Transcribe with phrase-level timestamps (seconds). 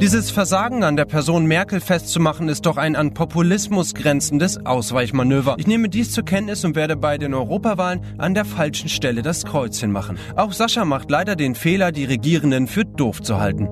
[0.00, 5.56] Dieses Versagen an der Person Merkel festzumachen, ist doch ein an Populismus grenzendes Ausweichmanöver.
[5.58, 9.44] Ich nehme dies zur Kenntnis und werde bei den Europawahlen an der falschen Stelle das
[9.44, 10.16] Kreuzchen machen.
[10.36, 13.66] Auch Sascha macht leider den Fehler, die Regierenden für doof zu halten.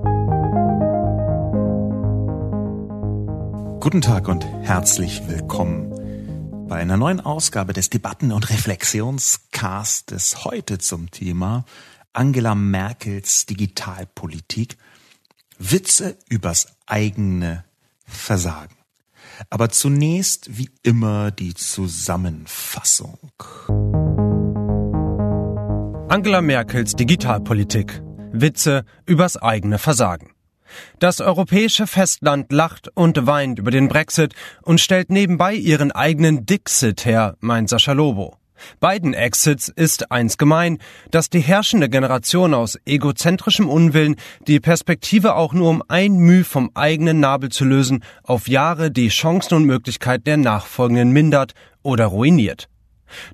[3.79, 11.09] Guten Tag und herzlich willkommen bei einer neuen Ausgabe des Debatten- und Reflexionscastes heute zum
[11.09, 11.63] Thema
[12.11, 14.75] Angela Merkels Digitalpolitik–
[15.59, 17.65] Witze übers eigene
[18.05, 18.75] Versagen.
[19.49, 23.17] Aber zunächst wie immer die Zusammenfassung.
[26.09, 28.01] Angela Merkels Digitalpolitik.
[28.31, 30.31] Witze übers eigene Versagen.
[30.99, 37.05] Das europäische Festland lacht und weint über den Brexit und stellt nebenbei ihren eigenen Dixit
[37.05, 38.37] her, meint Sascha Lobo.
[38.79, 40.77] Beiden Exits ist eins gemein,
[41.11, 44.15] dass die herrschende Generation aus egozentrischem Unwillen
[44.47, 49.09] die Perspektive auch nur um ein Müh vom eigenen Nabel zu lösen auf Jahre die
[49.09, 52.69] Chancen und Möglichkeiten der Nachfolgenden mindert oder ruiniert.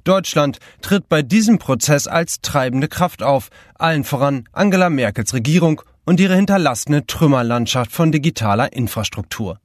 [0.03, 6.19] Deutschland tritt bei diesem Prozess als treibende Kraft auf, allen voran Angela Merkels Regierung und
[6.19, 9.59] ihre hinterlassene Trümmerlandschaft von digitaler Infrastruktur.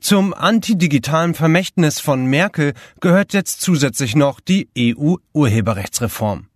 [0.00, 6.46] Zum antidigitalen Vermächtnis von Merkel gehört jetzt zusätzlich noch die EU-Urheberrechtsreform.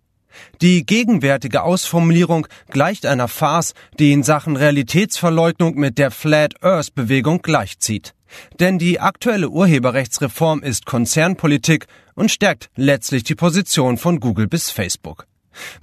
[0.61, 7.41] Die gegenwärtige Ausformulierung gleicht einer Farce, die in Sachen Realitätsverleugnung mit der Flat Earth Bewegung
[7.41, 8.13] gleichzieht.
[8.59, 15.25] Denn die aktuelle Urheberrechtsreform ist Konzernpolitik und stärkt letztlich die Position von Google bis Facebook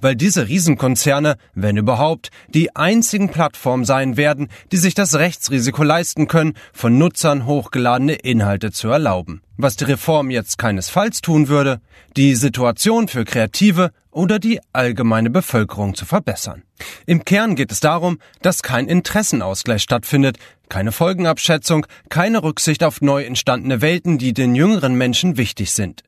[0.01, 6.27] weil diese Riesenkonzerne, wenn überhaupt, die einzigen Plattformen sein werden, die sich das Rechtsrisiko leisten
[6.27, 9.41] können, von Nutzern hochgeladene Inhalte zu erlauben.
[9.57, 11.79] Was die Reform jetzt keinesfalls tun würde,
[12.17, 16.63] die Situation für Kreative oder die allgemeine Bevölkerung zu verbessern.
[17.05, 20.37] Im Kern geht es darum, dass kein Interessenausgleich stattfindet,
[20.69, 26.03] keine Folgenabschätzung, keine Rücksicht auf neu entstandene Welten, die den jüngeren Menschen wichtig sind.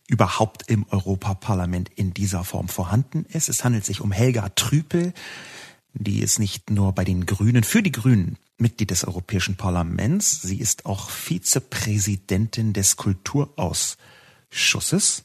[0.06, 3.48] überhaupt im Europaparlament in dieser Form vorhanden ist.
[3.48, 5.12] Es handelt sich um Helga Trüpel,
[5.94, 10.60] die ist nicht nur bei den Grünen, für die Grünen Mitglied des Europäischen Parlaments, sie
[10.60, 15.24] ist auch Vizepräsidentin des Kulturausschusses.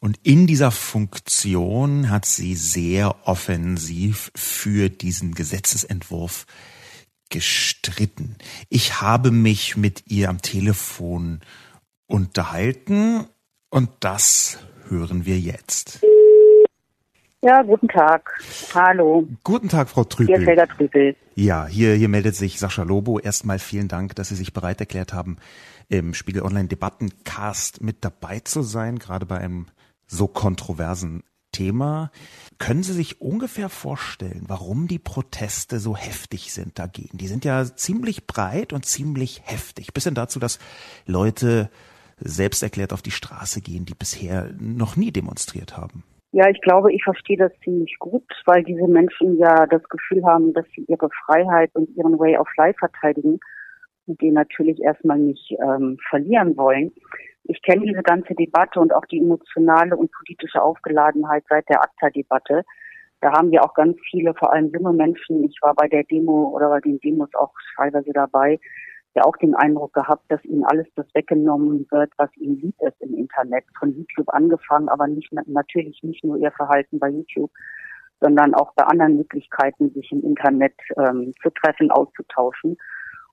[0.00, 6.46] Und in dieser Funktion hat sie sehr offensiv für diesen Gesetzesentwurf
[7.28, 8.36] gestritten.
[8.68, 11.40] Ich habe mich mit ihr am Telefon
[12.06, 13.26] unterhalten
[13.70, 14.58] und das
[14.88, 16.00] hören wir jetzt.
[17.40, 18.40] Ja, guten Tag.
[18.74, 19.28] Hallo.
[19.44, 20.34] Guten Tag, Frau Trüpel.
[20.34, 21.16] Hier ist Helga Trüpel.
[21.36, 23.20] Ja, hier, hier meldet sich Sascha Lobo.
[23.20, 25.36] Erstmal vielen Dank, dass Sie sich bereit erklärt haben,
[25.88, 29.66] im Spiegel Online Debattencast mit dabei zu sein, gerade bei einem
[30.08, 31.22] so kontroversen
[31.58, 32.10] Thema.
[32.58, 37.18] Können Sie sich ungefähr vorstellen, warum die Proteste so heftig sind dagegen?
[37.18, 39.92] Die sind ja ziemlich breit und ziemlich heftig.
[39.92, 40.58] Bis hin dazu, dass
[41.06, 41.68] Leute
[42.20, 46.04] selbst erklärt auf die Straße gehen, die bisher noch nie demonstriert haben.
[46.30, 50.52] Ja, ich glaube, ich verstehe das ziemlich gut, weil diese Menschen ja das Gefühl haben,
[50.52, 53.40] dass sie ihre Freiheit und ihren Way of Life verteidigen
[54.06, 56.92] und die natürlich erstmal nicht ähm, verlieren wollen.
[57.48, 62.62] Ich kenne diese ganze Debatte und auch die emotionale und politische Aufgeladenheit seit der ACTA-Debatte.
[63.22, 66.50] Da haben wir auch ganz viele, vor allem junge Menschen, ich war bei der Demo
[66.54, 68.60] oder bei den Demos auch teilweise dabei,
[69.14, 73.00] ja auch den Eindruck gehabt, dass ihnen alles das weggenommen wird, was ihnen lieb ist
[73.00, 73.64] im Internet.
[73.78, 77.50] Von YouTube angefangen, aber nicht natürlich nicht nur ihr Verhalten bei YouTube,
[78.20, 82.76] sondern auch bei anderen Möglichkeiten, sich im Internet ähm, zu treffen, auszutauschen.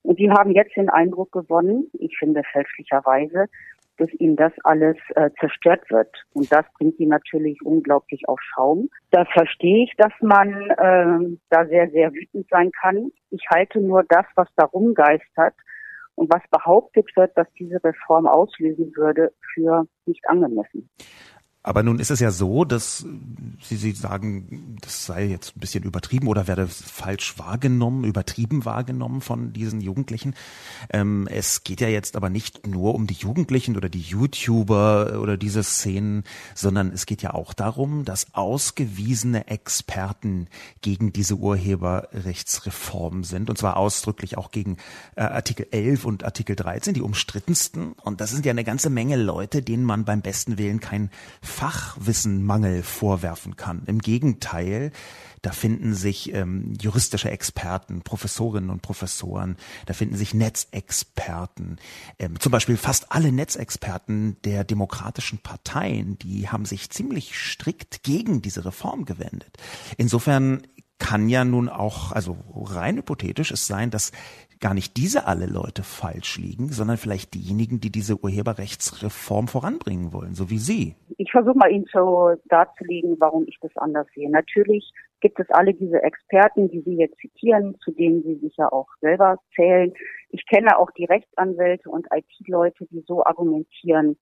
[0.04, 3.48] Und die haben jetzt den Eindruck gewonnen, ich finde fälschlicherweise,
[3.98, 6.10] dass ihnen das alles äh, zerstört wird.
[6.34, 8.90] Und das bringt sie natürlich unglaublich auf Schaum.
[9.12, 13.12] Da verstehe ich, dass man äh, da sehr, sehr wütend sein kann.
[13.30, 15.56] Ich halte nur das, was da rumgeistert
[16.16, 20.90] und was behauptet wird, dass diese Reform auslösen würde, für nicht angemessen.
[21.66, 23.08] Aber nun ist es ja so, dass
[23.64, 29.20] Sie, Sie sagen, das sei jetzt ein bisschen übertrieben oder werde falsch wahrgenommen, übertrieben wahrgenommen
[29.20, 30.36] von diesen Jugendlichen.
[30.92, 35.38] Ähm, es geht ja jetzt aber nicht nur um die Jugendlichen oder die YouTuber oder
[35.38, 36.24] diese Szenen,
[36.54, 40.46] sondern es geht ja auch darum, dass ausgewiesene Experten
[40.82, 44.78] gegen diese Urheberrechtsreform sind und zwar ausdrücklich auch gegen
[45.16, 47.94] äh, Artikel 11 und Artikel 13, die umstrittensten.
[47.94, 51.10] Und das sind ja eine ganze Menge Leute, denen man beim besten Willen kein
[51.56, 53.84] Fachwissenmangel vorwerfen kann.
[53.86, 54.92] Im Gegenteil,
[55.42, 59.56] da finden sich ähm, juristische Experten, Professorinnen und Professoren,
[59.86, 61.78] da finden sich Netzexperten.
[62.19, 68.42] Ähm, zum Beispiel fast alle Netzexperten der demokratischen Parteien, die haben sich ziemlich strikt gegen
[68.42, 69.56] diese Reform gewendet.
[69.96, 70.62] Insofern
[71.00, 74.12] kann ja nun auch, also rein hypothetisch es sein, dass
[74.66, 80.34] gar nicht diese alle Leute falsch liegen, sondern vielleicht diejenigen, die diese Urheberrechtsreform voranbringen wollen,
[80.34, 80.96] so wie Sie.
[81.20, 84.28] Ich versuche mal Ihnen so darzulegen, warum ich das anders sehe.
[84.28, 84.92] Natürlich
[85.22, 88.88] gibt es alle diese Experten, die Sie jetzt zitieren, zu denen Sie sich ja auch
[89.02, 89.94] selber zählen.
[90.30, 94.18] Ich kenne auch die Rechtsanwälte und IT-Leute, die so argumentieren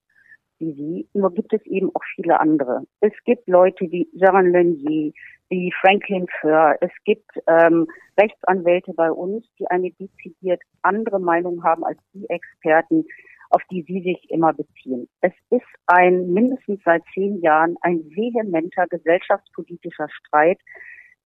[0.58, 1.08] wie Sie.
[1.14, 2.82] Nur gibt es eben auch viele andere.
[3.00, 5.14] Es gibt Leute wie Jean Lenier,
[5.48, 6.76] wie Franklin Föhr.
[6.80, 7.86] Es gibt ähm,
[8.18, 13.04] Rechtsanwälte bei uns, die eine dezidiert andere Meinung haben als die Experten,
[13.50, 15.08] auf die Sie sich immer beziehen.
[15.20, 20.58] Es ist ein mindestens seit zehn Jahren ein vehementer gesellschaftspolitischer Streit,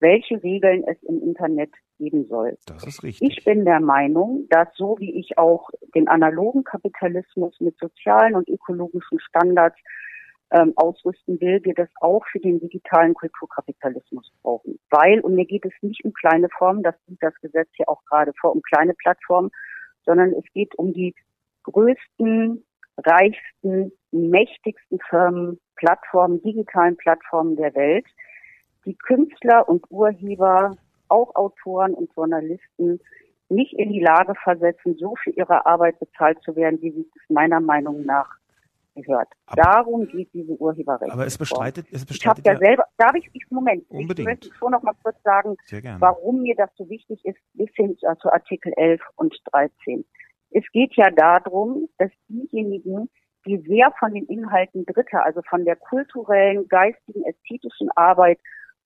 [0.01, 2.57] welche Regeln es im Internet geben soll.
[2.67, 3.29] Das ist richtig.
[3.39, 8.49] Ich bin der Meinung, dass so wie ich auch den analogen Kapitalismus mit sozialen und
[8.49, 9.79] ökologischen Standards
[10.51, 14.79] ähm, ausrüsten will, wir das auch für den digitalen Kulturkapitalismus brauchen.
[14.91, 18.03] Weil, und mir geht es nicht um kleine Formen, das sieht das Gesetz ja auch
[18.07, 19.51] gerade vor, um kleine Plattformen,
[20.05, 21.15] sondern es geht um die
[21.65, 22.65] größten,
[22.97, 28.07] reichsten, mächtigsten Firmen, Plattformen, digitalen Plattformen der Welt,
[28.87, 30.77] die Künstler und Urheber,
[31.09, 33.01] auch Autoren und Journalisten
[33.51, 37.31] nicht in die Lage versetzen, so für ihre Arbeit bezahlt zu werden, wie sie es
[37.31, 38.37] meiner Meinung nach
[39.03, 39.29] gehört.
[39.47, 41.13] Aber, Darum geht diese Urheberrechte.
[41.13, 44.19] Aber es bestreitet, es bestreitet ich habe ja selber, darf ich, ich Moment, unbedingt.
[44.19, 45.57] ich möchte schon noch mal kurz sagen,
[45.99, 50.05] warum mir das so wichtig ist, bis hin zu Artikel 11 und 13.
[50.51, 53.11] Es geht ja darum, dass diejenigen,
[53.47, 58.39] die sehr von den Inhalten Dritter, also von der kulturellen, geistigen, ästhetischen Arbeit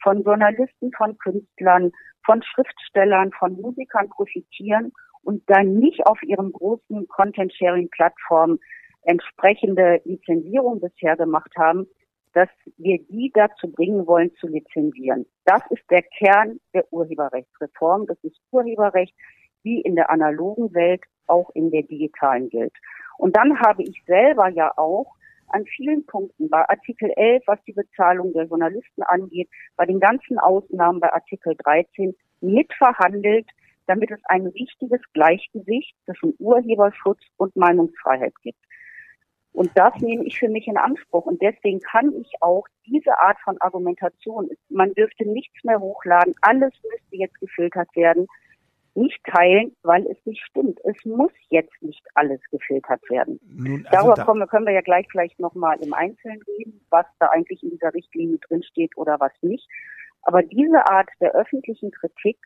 [0.02, 1.92] von Journalisten, von Künstlern,
[2.24, 4.92] von Schriftstellern, von Musikern profitieren
[5.22, 8.58] und dann nicht auf ihren großen Content-Sharing-Plattformen
[9.02, 11.86] entsprechende Lizenzierung bisher gemacht haben,
[12.34, 15.26] dass wir die dazu bringen wollen, zu lizenzieren.
[15.44, 18.06] Das ist der Kern der Urheberrechtsreform.
[18.06, 19.14] Das ist Urheberrecht,
[19.62, 22.72] wie in der analogen Welt auch in der digitalen gilt.
[23.18, 25.14] Und dann habe ich selber ja auch
[25.48, 30.38] an vielen Punkten bei Artikel 11, was die Bezahlung der Journalisten angeht, bei den ganzen
[30.38, 33.48] Ausnahmen bei Artikel 13 mitverhandelt,
[33.86, 38.58] damit es ein richtiges Gleichgewicht zwischen Urheberschutz und Meinungsfreiheit gibt.
[39.52, 41.26] Und das nehme ich für mich in Anspruch.
[41.26, 46.72] Und deswegen kann ich auch diese Art von Argumentation, man dürfte nichts mehr hochladen, alles
[46.90, 48.26] müsste jetzt gefiltert werden,
[48.94, 50.78] nicht teilen, weil es nicht stimmt.
[50.84, 53.40] Es muss jetzt nicht alles gefiltert werden.
[53.42, 57.06] Nun, also Darüber da kommen, können wir ja gleich vielleicht nochmal im Einzelnen reden, was
[57.18, 59.66] da eigentlich in dieser Richtlinie drinsteht oder was nicht.
[60.22, 62.38] Aber diese Art der öffentlichen Kritik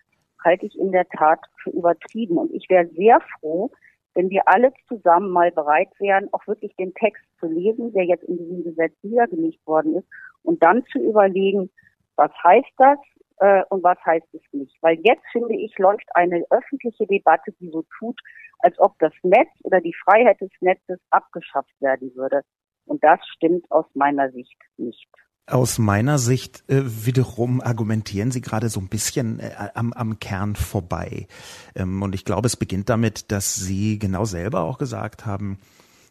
[0.45, 2.39] halte ich in der Tat für übertrieben.
[2.39, 3.71] Und ich wäre sehr froh,
[4.17, 8.25] wenn wir alle zusammen mal bereit wären, auch wirklich den Text zu lesen, der jetzt
[8.25, 10.09] in diesem Gesetz niedergelegt worden ist,
[10.43, 11.71] und dann zu überlegen,
[12.17, 12.99] was heißt das
[13.41, 14.75] äh, und was heißt es nicht.
[14.81, 18.19] Weil jetzt, finde ich, läuft eine öffentliche Debatte, die so tut,
[18.61, 22.41] als ob das Netz oder die Freiheit des Netzes abgeschafft werden würde.
[22.87, 25.09] Und das stimmt aus meiner Sicht nicht.
[25.49, 30.57] Aus meiner Sicht äh, wiederum argumentieren Sie gerade so ein bisschen äh, am, am Kern
[30.57, 31.29] vorbei.
[31.77, 35.59] Ähm, und ich glaube, es beginnt damit, dass Sie genau selber auch gesagt haben,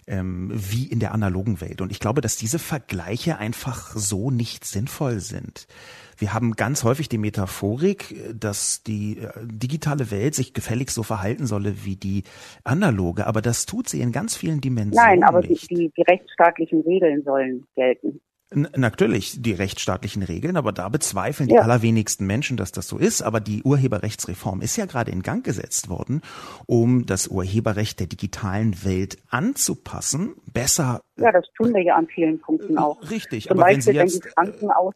[0.08, 1.82] ähm, wie in der analogen Welt.
[1.82, 5.68] Und ich glaube, dass diese Vergleiche einfach so nicht sinnvoll sind.
[6.18, 11.04] Wir haben ganz häufig die Metaphorik, äh, dass die äh, digitale Welt sich gefälligst so
[11.04, 12.24] verhalten solle wie die
[12.64, 15.10] analoge, aber das tut sie in ganz vielen Dimensionen.
[15.10, 15.70] Nein, aber nicht.
[15.70, 18.22] Die, die rechtsstaatlichen Regeln sollen gelten.
[18.56, 23.22] Natürlich die rechtsstaatlichen Regeln, aber da bezweifeln die allerwenigsten Menschen, dass das so ist.
[23.22, 26.22] Aber die Urheberrechtsreform ist ja gerade in Gang gesetzt worden,
[26.66, 31.02] um das Urheberrecht der digitalen Welt anzupassen, besser.
[31.18, 33.02] Ja, das tun wir ja an vielen Punkten auch.
[33.10, 34.94] Richtig, Zum aber Beispiel, wenn Sie jetzt wenn die Schranken aus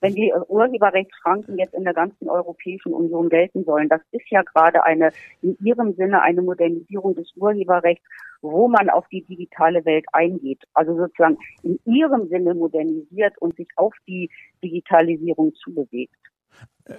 [0.00, 3.88] wenn die Urheberrechtsschranken jetzt in der ganzen Europäischen Union gelten sollen.
[3.88, 5.12] Das ist ja gerade eine,
[5.42, 8.04] in Ihrem Sinne eine Modernisierung des Urheberrechts,
[8.42, 10.62] wo man auf die digitale Welt eingeht.
[10.74, 14.30] Also sozusagen in ihrem Sinne modernisiert und sich auf die
[14.62, 16.16] Digitalisierung zubewegt.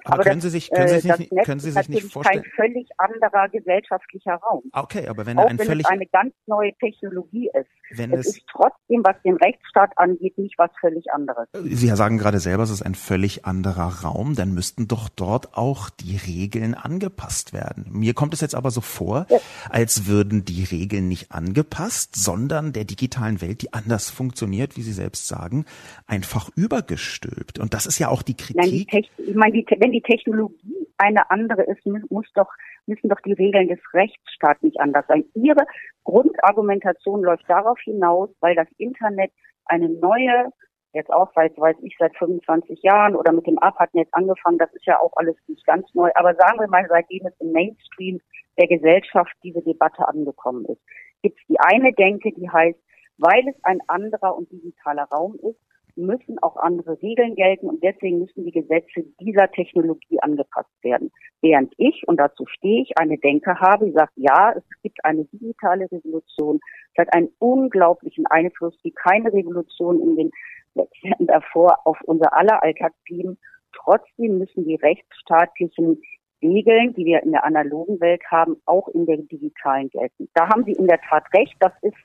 [0.04, 2.12] Aber, aber können das, Sie sich, können Sie sich, nicht, Netz können Sie sich nicht
[2.12, 2.44] vorstellen?
[2.44, 4.64] Kein völlig anderer gesellschaftlicher Raum.
[4.74, 7.70] Okay, aber wenn Auch ein wenn völlig, es eine ganz neue Technologie ist.
[7.98, 11.48] wenn Es es, ist trotzdem, was den Rechtsstaat angeht, nicht was völlig anderes.
[11.54, 15.90] Sie sagen gerade selber, es ist ein völlig anderer Raum, dann müssten doch dort auch
[15.90, 17.86] die Regeln angepasst werden.
[17.90, 19.40] Mir kommt es jetzt aber so vor, Ja.
[19.70, 24.94] als würden die Regeln nicht angepasst, sondern der digitalen Welt, die anders funktioniert, wie Sie
[24.94, 25.66] selbst sagen,
[26.08, 27.60] einfach übergestülpt.
[27.60, 28.90] Und das ist ja auch die Nein, die Kritik.
[28.90, 32.50] Techn ich meine, die, Te- wenn die Technologie eine andere ist, mu- muss doch,
[32.86, 35.26] müssen doch die Regeln des Rechtsstaats nicht anders sein.
[35.34, 35.66] Ihre
[36.04, 39.32] Grundargumentation läuft darauf hinaus, weil das Internet
[39.66, 40.50] eine neue,
[40.94, 44.86] jetzt auch seit, weiß ich, seit 25 Jahren oder mit dem ARPANET angefangen, das ist
[44.86, 48.20] ja auch alles nicht ganz neu, aber sagen wir mal, seitdem es im Mainstream
[48.60, 50.82] der Gesellschaft diese Debatte angekommen ist,
[51.24, 52.78] gibt es die eine Denke, die heißt,
[53.18, 55.60] weil es ein anderer und digitaler Raum ist,
[55.96, 61.12] müssen auch andere Regeln gelten und deswegen müssen die Gesetze dieser Technologie angepasst werden.
[61.42, 65.26] Während ich, und dazu stehe ich, eine Denke habe, die sagt, ja, es gibt eine
[65.26, 66.60] digitale Revolution,
[66.94, 70.32] es hat einen unglaublichen Einfluss, wie keine Revolution in den
[70.76, 73.38] Jahrzehnten davor auf unser aller Alltag blieben.
[73.74, 76.02] Trotzdem müssen die rechtsstaatlichen
[76.42, 80.30] Regeln, die wir in der analogen Welt haben, auch in der digitalen gelten.
[80.34, 81.56] Da haben Sie in der Tat recht.
[81.60, 81.98] Das ist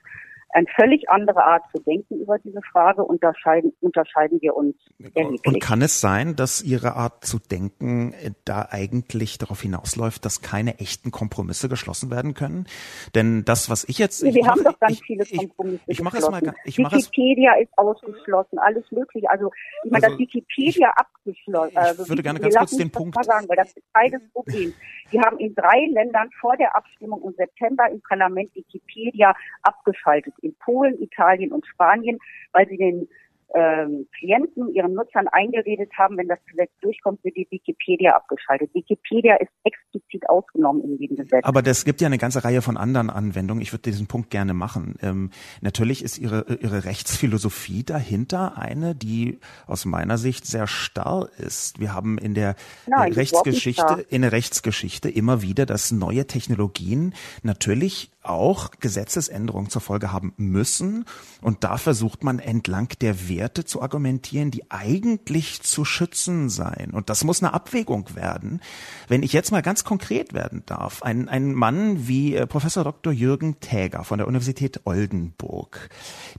[0.51, 4.75] eine völlig andere Art zu denken über diese Frage und da scheiden, unterscheiden wir uns
[5.15, 5.41] erheblich.
[5.47, 10.41] Und kann es sein, dass Ihre Art zu denken äh, da eigentlich darauf hinausläuft, dass
[10.43, 12.67] keine echten Kompromisse geschlossen werden können?
[13.15, 15.37] Denn das, was ich jetzt, Nee, ich wir mach- haben doch ganz ich, viele ich,
[15.37, 19.29] Kompromisse ich mache es mal, ich mache es, Wikipedia ist ausgeschlossen, alles mögliche.
[19.29, 19.51] Also
[19.85, 21.71] ich meine, Also, dass Wikipedia abgeschlossen.
[21.73, 23.85] ich also, würde gerne wir ganz kurz den das Punkt- Mal sagen, weil das ist
[23.93, 24.75] Teil des Problems.
[25.11, 30.35] Wir haben in drei Ländern vor der Abstimmung im September im Parlament Wikipedia abgeschaltet.
[30.43, 32.19] In Polen, Italien und Spanien,
[32.53, 33.09] weil sie den
[33.55, 38.75] ähm, Klienten, ihren Nutzern eingeredet haben, wenn das Gesetz durchkommt, wird die Wikipedia abgeschaltet.
[38.75, 41.45] Wikipedia ist explizit ausgenommen in diesem Gesetz.
[41.45, 43.63] Aber das gibt ja eine ganze Reihe von anderen Anwendungen.
[43.63, 44.97] Ich würde diesen Punkt gerne machen.
[45.01, 51.79] Ähm, natürlich ist Ihre, Ihre Rechtsphilosophie dahinter eine, die aus meiner Sicht sehr starr ist.
[51.79, 53.13] Wir haben in der Nein.
[53.13, 60.33] Rechtsgeschichte, in der Rechtsgeschichte immer wieder, dass neue Technologien natürlich auch Gesetzesänderungen zur Folge haben
[60.37, 61.05] müssen.
[61.41, 66.91] Und da versucht man entlang der Werte zu argumentieren, die eigentlich zu schützen seien.
[66.91, 68.61] Und das muss eine Abwägung werden.
[69.09, 73.13] Wenn ich jetzt mal ganz konkret werden darf, ein, ein Mann wie äh, Professor Dr.
[73.13, 75.91] Jürgen Täger von der Universität Oldenburg,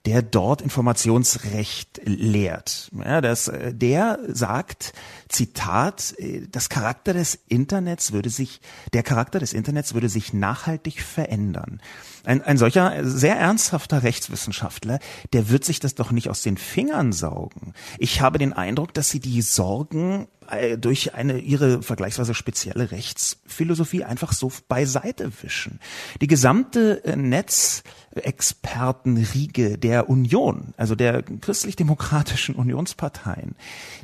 [0.05, 4.93] der dort Informationsrecht lehrt, ja, das, äh, der sagt,
[5.29, 8.61] Zitat, äh, das Charakter des Internets würde sich,
[8.93, 11.76] der Charakter des Internets würde sich nachhaltig verändern.
[12.23, 14.99] Ein, ein solcher sehr ernsthafter Rechtswissenschaftler,
[15.33, 17.73] der wird sich das doch nicht aus den Fingern saugen.
[17.97, 24.03] Ich habe den Eindruck, dass sie die Sorgen äh, durch eine ihre vergleichsweise spezielle Rechtsphilosophie
[24.03, 25.79] einfach so beiseite wischen.
[26.21, 27.15] Die gesamte äh,
[28.17, 33.55] Netzexpertenriege der Union, also der christlich-demokratischen Unionsparteien,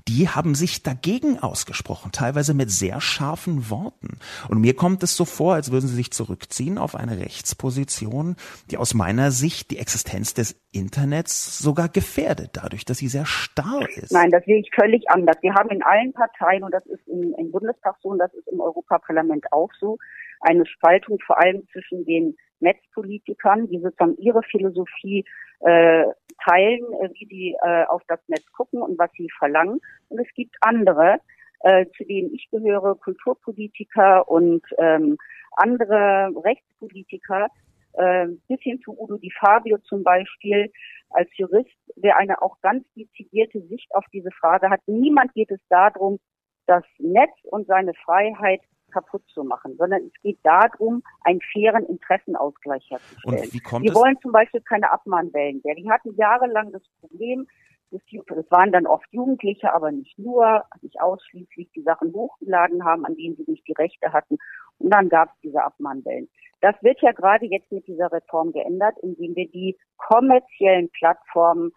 [0.08, 4.18] die haben sich dagegen ausgesprochen, teilweise mit sehr scharfen Worten.
[4.50, 8.36] Und mir kommt es so vor, als würden sie sich zurückziehen auf eine Rechtsposition,
[8.70, 13.88] die aus meiner Sicht die Existenz des Internets sogar gefährdet, dadurch, dass sie sehr starr
[13.90, 14.12] ist.
[14.12, 15.38] Nein, das sehe ich völlig anders.
[15.42, 18.48] Wir haben in allen Parteien, und das ist im, im Bundestag so und das ist
[18.48, 19.98] im Europaparlament auch so,
[20.42, 25.26] eine Spaltung vor allem zwischen den Netzpolitikern, die sozusagen ihre Philosophie
[25.60, 26.06] äh,
[26.44, 29.80] teilen, äh, wie sie äh, auf das Netz gucken und was sie verlangen.
[30.10, 31.18] Und es gibt andere,
[31.62, 35.18] äh, zu denen ich gehöre, Kulturpolitiker und ähm,
[35.56, 37.48] andere Rechtspolitiker,
[37.94, 40.72] äh, bis hin zu Udo Di Fabio zum Beispiel,
[41.12, 44.82] als Jurist, der eine auch ganz dezidierte Sicht auf diese Frage hat.
[44.88, 46.20] Niemand geht es darum,
[46.66, 48.62] das Netz und seine Freiheit
[48.94, 53.40] kaputt zu machen, sondern es geht darum, einen fairen Interessenausgleich herzustellen.
[53.40, 55.76] Und wie kommt Wir wollen zum Beispiel keine Abmahnwellen mehr.
[55.76, 57.48] Die hatten jahrelang das Problem,
[57.92, 63.16] es waren dann oft Jugendliche, aber nicht nur, nicht ausschließlich, die Sachen hochgeladen haben, an
[63.16, 64.38] denen sie nicht die Rechte hatten.
[64.80, 66.30] Und dann gab es diese Abmahnwellen.
[66.62, 71.72] Das wird ja gerade jetzt mit dieser Reform geändert, indem wir die kommerziellen Plattformen,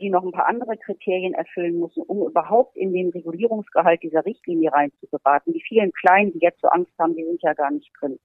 [0.00, 4.72] die noch ein paar andere Kriterien erfüllen müssen, um überhaupt in den Regulierungsgehalt dieser Richtlinie
[4.72, 5.52] reinzugeraten.
[5.52, 8.18] Die vielen Kleinen, die jetzt so Angst haben, die sind ja gar nicht drin.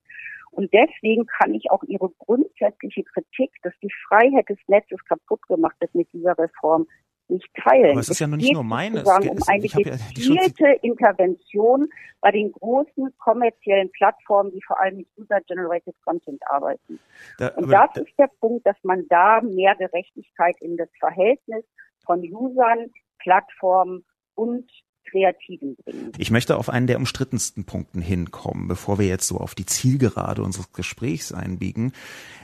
[0.52, 5.76] Und deswegen kann ich auch Ihre grundsätzliche Kritik, dass die Freiheit des Netzes kaputt gemacht
[5.80, 6.86] wird mit dieser Reform,
[7.28, 7.92] nicht teilen.
[7.92, 9.00] Aber es ist ja noch nicht nur meine.
[9.00, 11.88] Es geht um eine gezielte ja Intervention
[12.20, 16.98] bei den großen kommerziellen Plattformen, die vor allem mit User-Generated Content arbeiten.
[17.38, 21.64] Da, und das da, ist der Punkt, dass man da mehr Gerechtigkeit in das Verhältnis
[22.04, 24.04] von Usern, Plattformen
[24.34, 24.70] und
[25.10, 26.12] Kreativen bringen.
[26.18, 30.42] Ich möchte auf einen der umstrittensten Punkten hinkommen, bevor wir jetzt so auf die Zielgerade
[30.42, 31.92] unseres Gesprächs einbiegen,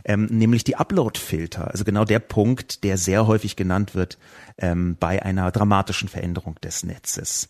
[0.04, 1.70] ähm, nämlich die Upload-Filter.
[1.70, 4.18] Also genau der Punkt, der sehr häufig genannt wird
[4.58, 7.48] ähm, bei einer dramatischen Veränderung des Netzes.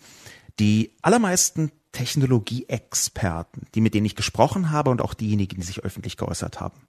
[0.58, 6.16] Die allermeisten Technologieexperten, die mit denen ich gesprochen habe und auch diejenigen, die sich öffentlich
[6.16, 6.88] geäußert haben,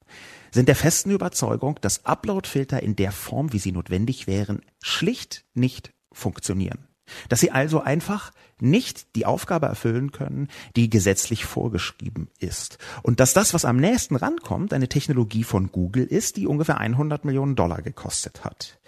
[0.52, 5.92] sind der festen Überzeugung, dass Upload-Filter in der Form, wie sie notwendig wären, schlicht nicht
[6.12, 6.88] funktionieren.
[7.30, 12.78] Dass sie also einfach nicht die Aufgabe erfüllen können, die gesetzlich vorgeschrieben ist.
[13.02, 17.26] Und dass das, was am nächsten rankommt, eine Technologie von Google ist, die ungefähr 100
[17.26, 18.80] Millionen Dollar gekostet hat.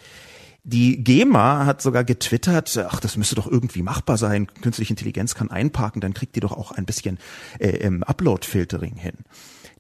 [0.68, 4.48] Die GEMA hat sogar getwittert, ach, das müsste doch irgendwie machbar sein.
[4.48, 7.20] Künstliche Intelligenz kann einparken, dann kriegt die doch auch ein bisschen
[7.60, 9.14] äh, Upload-Filtering hin.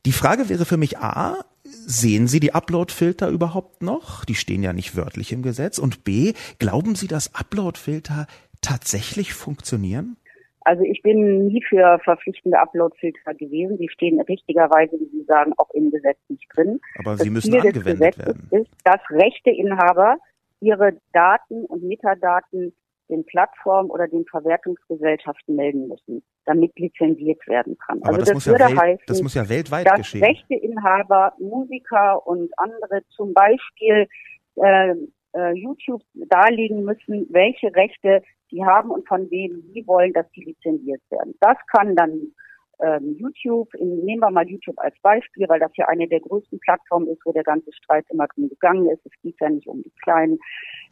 [0.05, 4.23] Die Frage wäre für mich A, Sehen Sie die Upload-Filter überhaupt noch?
[4.23, 5.79] Die stehen ja nicht wörtlich im Gesetz.
[5.79, 8.27] Und B, glauben Sie, dass Upload-Filter
[8.61, 10.17] tatsächlich funktionieren?
[10.61, 13.77] Also ich bin nie für verpflichtende Upload-Filter gewesen.
[13.77, 16.79] Die stehen richtigerweise, wie Sie sagen, auch im Gesetz nicht drin.
[16.99, 18.47] Aber das sie müssen Ziel angewendet werden.
[18.51, 20.17] ist, dass Rechteinhaber
[20.59, 22.73] ihre Daten und Metadaten
[23.09, 28.01] den Plattformen oder den Verwertungsgesellschaften melden müssen, damit lizenziert werden kann.
[28.03, 30.23] Aber also das, das würde ja heißen, das muss ja weltweit dass geschehen.
[30.23, 34.07] Rechteinhaber, Musiker und andere zum Beispiel
[34.55, 34.95] äh,
[35.33, 40.43] äh, YouTube darlegen müssen, welche Rechte sie haben und von wem sie wollen, dass sie
[40.43, 41.35] lizenziert werden.
[41.39, 42.33] Das kann dann
[42.79, 47.07] ähm, YouTube, nehmen wir mal YouTube als Beispiel, weil das ja eine der größten Plattformen
[47.07, 49.05] ist, wo der ganze Streit immer gegangen ist.
[49.05, 50.39] Es geht ja nicht um die kleinen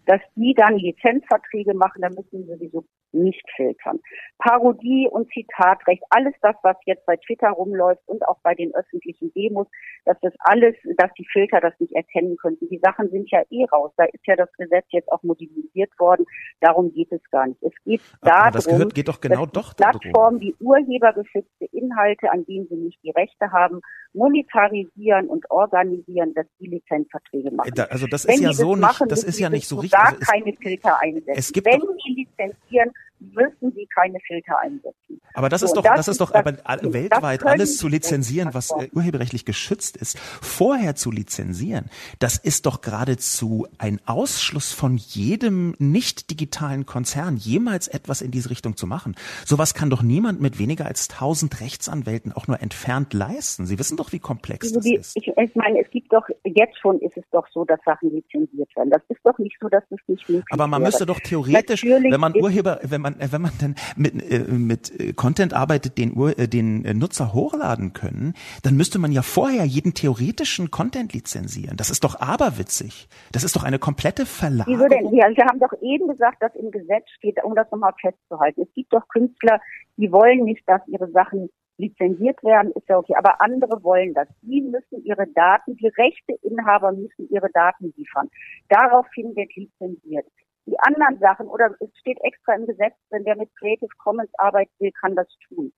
[0.06, 4.00] dass die dann Lizenzverträge machen, da müssen sie sowieso nicht filtern.
[4.40, 9.32] Parodie und Zitatrecht, alles das, was jetzt bei Twitter rumläuft und auch bei den öffentlichen
[9.34, 9.68] Demos,
[10.06, 12.68] dass das alles, dass die Filter das nicht erkennen könnten.
[12.70, 13.92] Die Sachen sind ja eh raus.
[13.98, 16.26] Da ist ja das Gesetz jetzt auch modernisiert worden.
[16.60, 17.62] Darum geht es gar nicht.
[17.62, 22.68] Es geht darum, das gehört, geht doch genau doch Plattformen, die urhebergeschützte Inhalte, an denen
[22.68, 23.82] sie nicht die Rechte haben,
[24.14, 27.74] monetarisieren und organisieren, dass die Lizenzverträge machen.
[27.90, 30.20] also das ist Wenn ja so das nicht, das ist ja nicht so richtig also
[30.20, 31.34] keine Filter einsetzen.
[31.36, 32.92] Es gibt Wenn die lizenzieren,
[33.32, 35.22] müssen sie keine Filter einsetzen.
[35.34, 38.72] Aber das so, ist doch, das, das ist doch aber weltweit alles zu lizenzieren, was
[38.72, 45.76] äh, urheberrechtlich geschützt ist, vorher zu lizenzieren, das ist doch geradezu ein Ausschluss von jedem
[45.80, 49.16] nicht digitalen Konzern, jemals etwas in diese Richtung zu machen.
[49.46, 53.66] Sowas kann doch niemand mit weniger als tausend Rechtsanwälten auch nur entfernt leisten.
[53.66, 55.18] Sie wissen doch, wie komplex also die, das ist.
[55.18, 58.76] Ich, ich meine, es gibt doch, jetzt schon ist es doch so, dass Sachen lizenziert
[58.76, 58.90] werden.
[58.90, 60.90] Das ist doch nicht so, dass es nicht möglich Aber man wäre.
[60.90, 65.00] müsste doch theoretisch, Natürlich wenn man Urheber, wenn man, wenn man dann mit, äh, mit
[65.00, 69.94] äh, Content arbeitet, den, äh, den Nutzer hochladen können, dann müsste man ja vorher jeden
[69.94, 71.78] theoretischen Content lizenzieren.
[71.78, 73.08] Das ist doch aberwitzig.
[73.32, 74.80] Das ist doch eine komplette Verlagerung.
[74.80, 75.14] Wieso denn?
[75.16, 78.62] Ja, Sie haben doch eben gesagt, dass im Gesetz steht, um das nochmal festzuhalten.
[78.62, 79.60] Es gibt doch Künstler,
[79.98, 83.16] die wollen nicht, dass ihre Sachen lizenziert werden, ist ja okay.
[83.18, 84.28] Aber andere wollen das.
[84.42, 88.30] Die müssen ihre Daten, die Rechteinhaber müssen ihre Daten liefern.
[88.70, 90.26] Daraufhin wird lizenziert.
[90.66, 94.72] Die anderen Sachen, oder es steht extra im Gesetz, wenn der mit Creative Commons arbeiten
[94.80, 95.74] will, kann das tun.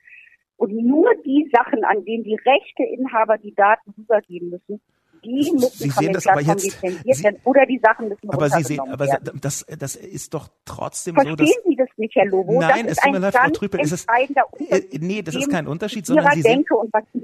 [0.57, 4.81] Und nur die Sachen, an denen die Rechteinhaber die Daten rübergeben müssen,
[5.25, 8.79] die müssen Sie sehen das aber jetzt, werden oder die Sachen müssen Aber Sie sehen,
[8.79, 9.39] aber werden.
[9.41, 11.49] das, das ist doch trotzdem Verstehen so, dass...
[11.67, 12.59] Sie das nicht, Herr Lobo?
[12.59, 14.05] Nein, es tut mir leid, Frau Trüppel, ist es...
[14.69, 17.19] Äh, nee, das ist kein Unterschied, sondern Sie sehen, und was Sie.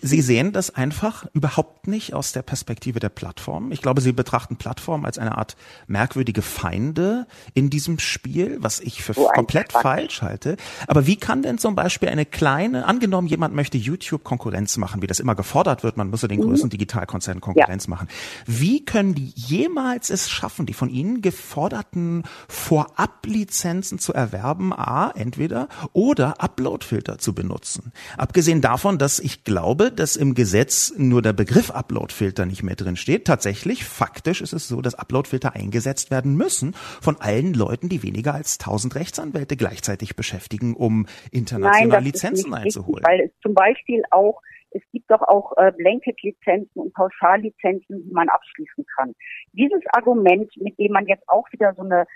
[0.00, 3.72] Sie, Sie sehen das einfach überhaupt nicht aus der Perspektive der Plattform.
[3.72, 9.02] Ich glaube, Sie betrachten Plattformen als eine Art merkwürdige Feinde in diesem Spiel, was ich
[9.02, 10.56] für so komplett falsch halte.
[10.86, 15.06] Aber wie kann denn zum Beispiel eine kleine, angenommen jemand möchte YouTube Konkurrenz machen, wie
[15.06, 16.44] das immer gefordert wird, man müsse den mhm.
[16.44, 17.90] größten Digitalkonzern Konzern Konkurrenz ja.
[17.90, 18.08] machen.
[18.46, 25.68] Wie können die jemals es schaffen, die von ihnen geforderten Vorablizenzen zu erwerben, a, entweder
[25.92, 27.92] oder Uploadfilter zu benutzen?
[28.16, 32.96] Abgesehen davon, dass ich glaube, dass im Gesetz nur der Begriff Uploadfilter nicht mehr drin
[32.96, 33.26] steht.
[33.26, 38.34] Tatsächlich, faktisch ist es so, dass Uploadfilter eingesetzt werden müssen von allen Leuten, die weniger
[38.34, 43.04] als 1000 Rechtsanwälte gleichzeitig beschäftigen, um international Nein, Lizenzen einzuholen.
[43.04, 44.40] Richtig, weil es zum Beispiel auch
[44.74, 49.14] es gibt doch auch äh, Blanket-Lizenzen und Pauschallizenzen, die man abschließen kann.
[49.52, 52.06] Dieses Argument, mit dem man jetzt auch wieder so eine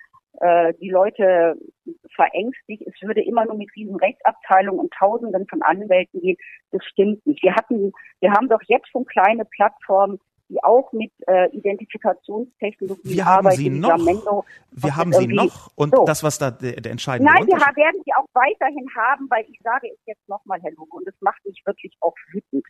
[0.41, 1.57] äh, die Leute
[2.15, 6.37] verängstigt, es würde immer nur mit riesen Rechtsabteilungen und Tausenden von Anwälten gehen,
[6.73, 7.43] das stimmt nicht.
[7.43, 13.25] Wir hatten, wir haben doch jetzt schon kleine Plattformen, die auch mit äh, Identifikationstechnologie wir
[13.25, 13.57] haben arbeiten.
[13.57, 13.89] Sie noch.
[13.99, 16.05] Jamendo, wir haben sie noch und so.
[16.05, 19.59] das, was da der, der entscheidende Nein, wir werden sie auch weiterhin haben, weil ich
[19.63, 22.65] sage es jetzt nochmal, Herr Lugo, und es macht mich wirklich auch wütend.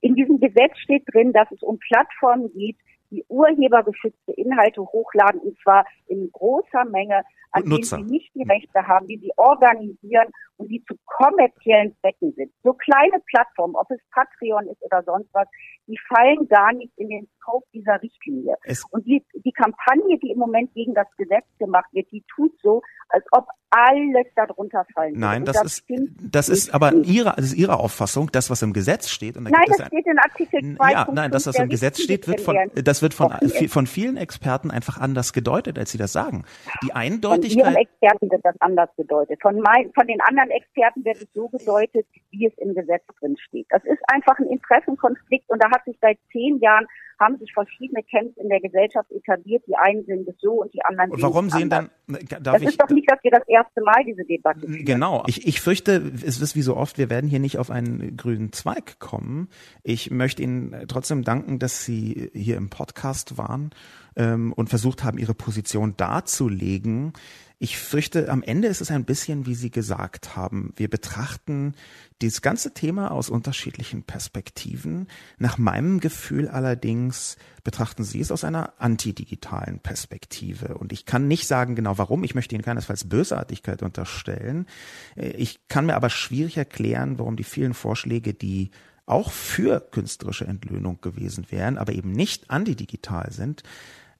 [0.00, 2.76] In diesem Gesetz steht drin, dass es um Plattformen geht,
[3.10, 7.96] die urhebergeschützte Inhalte hochladen, und zwar in großer Menge, an Und denen Nutzer.
[7.98, 12.52] sie nicht die Rechte haben, die sie organisieren und die zu kommerziellen Zwecken sind.
[12.62, 15.46] So kleine Plattformen, ob es Patreon ist oder sonst was,
[15.86, 18.56] die fallen gar nicht in den Scope dieser Richtlinie.
[18.64, 22.52] Es- Und die, die Kampagne, die im Moment gegen das Gesetz gemacht wird, die tut
[22.62, 25.20] so, als ob alles darunter fallen würde.
[25.20, 25.84] Nein, Und das ist
[26.30, 26.74] das ist nicht.
[26.74, 29.78] aber ihre das ist ihre Auffassung, das was im Gesetz steht und da Nein, gibt
[29.78, 30.90] das ein, steht in Artikel 2.
[30.92, 33.32] ja, nein, das was im Gesetz steht, wird von das wird von
[33.68, 36.44] von vielen Experten einfach anders gedeutet, als sie das sagen.
[36.82, 39.40] Die Von ihren Eindeutigkeit Experten wird das anders gedeutet.
[39.42, 43.36] Von, mein, von den anderen Experten wird es so gedeutet, wie es im Gesetz drin
[43.38, 43.66] steht.
[43.70, 46.86] Das ist einfach ein Interessenkonflikt und da hat sich seit zehn Jahren
[47.18, 49.62] haben sich verschiedene Camps in der Gesellschaft etabliert.
[49.66, 51.90] Die einen sehen es so und die anderen sehen Warum sehen anders.
[52.06, 54.84] dann darf Das ich ist doch nicht, dass wir das erste Mal diese Debatte führen.
[54.84, 55.24] Genau.
[55.26, 58.52] Ich, ich fürchte, es ist wie so oft, wir werden hier nicht auf einen grünen
[58.52, 59.48] Zweig kommen.
[59.82, 63.70] Ich möchte Ihnen trotzdem danken, dass Sie hier im Podcast waren
[64.16, 67.12] ähm, und versucht haben, Ihre Position darzulegen.
[67.58, 70.74] Ich fürchte, am Ende ist es ein bisschen, wie Sie gesagt haben.
[70.76, 71.74] Wir betrachten
[72.20, 75.08] dieses ganze Thema aus unterschiedlichen Perspektiven.
[75.38, 80.76] Nach meinem Gefühl allerdings betrachten Sie es aus einer antidigitalen Perspektive.
[80.76, 82.24] Und ich kann nicht sagen genau warum.
[82.24, 84.66] Ich möchte Ihnen keinesfalls Bösartigkeit unterstellen.
[85.14, 88.70] Äh, Ich kann mir aber schwierig erklären, warum die vielen Vorschläge, die
[89.06, 93.62] auch für künstlerische Entlöhnung gewesen wären, aber eben nicht antidigital sind,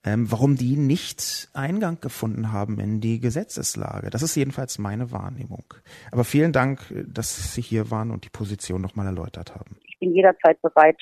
[0.06, 4.08] ähm, warum die nicht Eingang gefunden haben in die Gesetzeslage.
[4.08, 5.64] Das ist jedenfalls meine Wahrnehmung.
[6.12, 9.76] Aber vielen Dank, dass Sie hier waren und die Position nochmal erläutert haben.
[9.84, 10.96] Ich bin jederzeit bereit,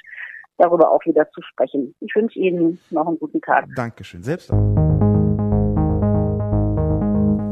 [0.56, 1.94] darüber auch wieder zu sprechen.
[2.00, 3.66] Ich wünsche Ihnen noch einen guten Tag.
[3.76, 4.22] Dankeschön.
[4.22, 4.94] Selbst auch.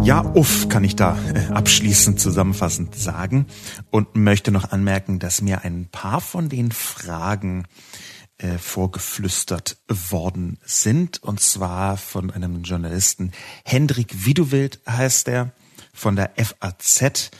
[0.05, 3.47] Ja, uff, kann ich da äh, abschließend zusammenfassend sagen
[3.93, 7.67] und möchte noch anmerken, dass mir ein paar von den Fragen
[8.43, 11.23] äh, vorgeflüstert worden sind.
[11.23, 13.33] Und zwar von einem Journalisten.
[13.65, 15.53] Hendrik Widuwild heißt er
[15.95, 17.31] von der FAZ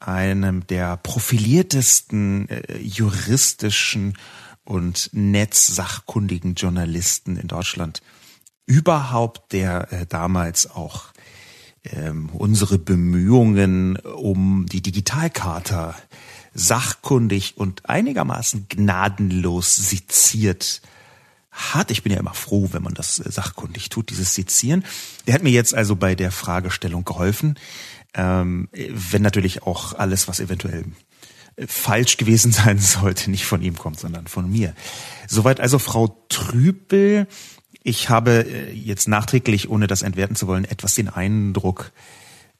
[0.00, 4.16] einem der profiliertesten äh, juristischen
[4.64, 8.02] und netzsachkundigen Journalisten in Deutschland.
[8.66, 11.06] Überhaupt, der äh, damals auch
[11.84, 15.94] ähm, unsere Bemühungen um die Digitalkarte
[16.54, 20.82] sachkundig und einigermaßen gnadenlos seziert
[21.50, 21.90] hat.
[21.90, 24.84] Ich bin ja immer froh, wenn man das äh, sachkundig tut, dieses Sezieren.
[25.26, 27.58] Der hat mir jetzt also bei der Fragestellung geholfen.
[28.14, 30.84] Ähm, wenn natürlich auch alles, was eventuell
[31.56, 34.74] äh, falsch gewesen sein sollte, nicht von ihm kommt, sondern von mir.
[35.28, 37.26] Soweit also Frau Trüpel.
[37.82, 41.92] Ich habe äh, jetzt nachträglich, ohne das entwerten zu wollen, etwas den Eindruck,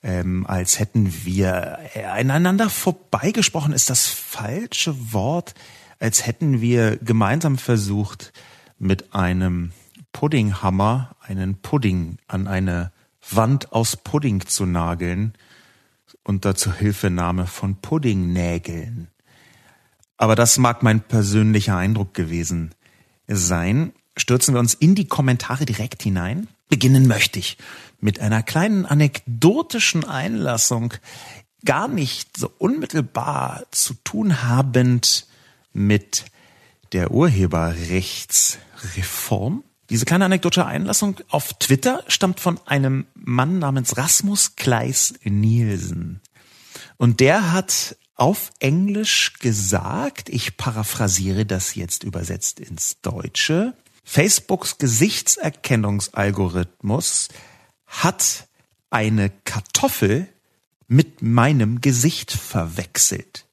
[0.02, 5.54] ähm, als hätten wir äh, aneinander vorbeigesprochen, ist das falsche Wort,
[5.98, 8.32] als hätten wir gemeinsam versucht,
[8.78, 9.72] mit einem
[10.12, 12.92] Puddinghammer einen Pudding an eine
[13.30, 15.34] Wand aus Pudding zu nageln,
[16.24, 19.08] unter Zuhilfenahme von Puddingnägeln.
[20.16, 22.74] Aber das mag mein persönlicher Eindruck gewesen
[23.26, 23.92] sein.
[24.16, 26.48] Stürzen wir uns in die Kommentare direkt hinein.
[26.68, 27.56] Beginnen möchte ich
[28.00, 30.94] mit einer kleinen anekdotischen Einlassung,
[31.64, 35.26] gar nicht so unmittelbar zu tun habend
[35.72, 36.26] mit
[36.92, 39.64] der Urheberrechtsreform.
[39.90, 46.20] Diese kleine anekdotische Einlassung auf Twitter stammt von einem Mann namens Rasmus Kleis Nielsen.
[46.96, 57.26] Und der hat auf Englisch gesagt, ich paraphrasiere das jetzt übersetzt ins Deutsche, Facebooks Gesichtserkennungsalgorithmus
[57.90, 58.48] hat
[58.88, 60.28] eine Kartoffel
[60.88, 63.46] mit meinem Gesicht verwechselt.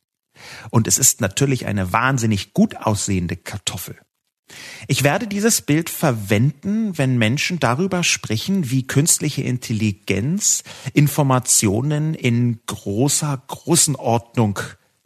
[0.69, 3.97] Und es ist natürlich eine wahnsinnig gut aussehende Kartoffel.
[4.87, 13.43] Ich werde dieses Bild verwenden, wenn Menschen darüber sprechen, wie künstliche Intelligenz Informationen in großer
[13.47, 14.59] Größenordnung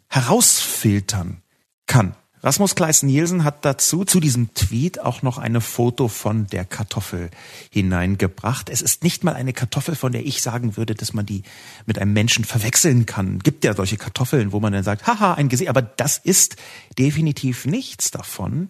[0.08, 1.42] herausfiltern
[1.88, 2.16] kann.
[2.44, 7.30] Rasmus Kleis-Nielsen hat dazu, zu diesem Tweet auch noch eine Foto von der Kartoffel
[7.70, 8.70] hineingebracht.
[8.70, 11.44] Es ist nicht mal eine Kartoffel, von der ich sagen würde, dass man die
[11.86, 13.40] mit einem Menschen verwechseln kann.
[13.40, 15.70] Gibt ja solche Kartoffeln, wo man dann sagt, haha, ein Gesicht.
[15.70, 16.56] Aber das ist
[16.98, 18.70] definitiv nichts davon.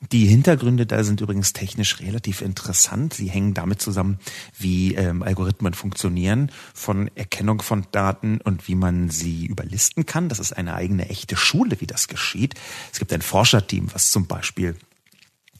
[0.00, 3.14] Die Hintergründe da sind übrigens technisch relativ interessant.
[3.14, 4.20] Sie hängen damit zusammen,
[4.56, 10.28] wie ähm, Algorithmen funktionieren, von Erkennung von Daten und wie man sie überlisten kann.
[10.28, 12.54] Das ist eine eigene echte Schule, wie das geschieht.
[12.92, 14.76] Es gibt ein Forscherteam, was zum Beispiel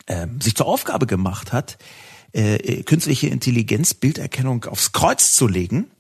[0.06, 1.76] ähm, sich zur Aufgabe gemacht hat,
[2.32, 5.90] äh, äh, künstliche Intelligenz Bilderkennung aufs Kreuz zu legen,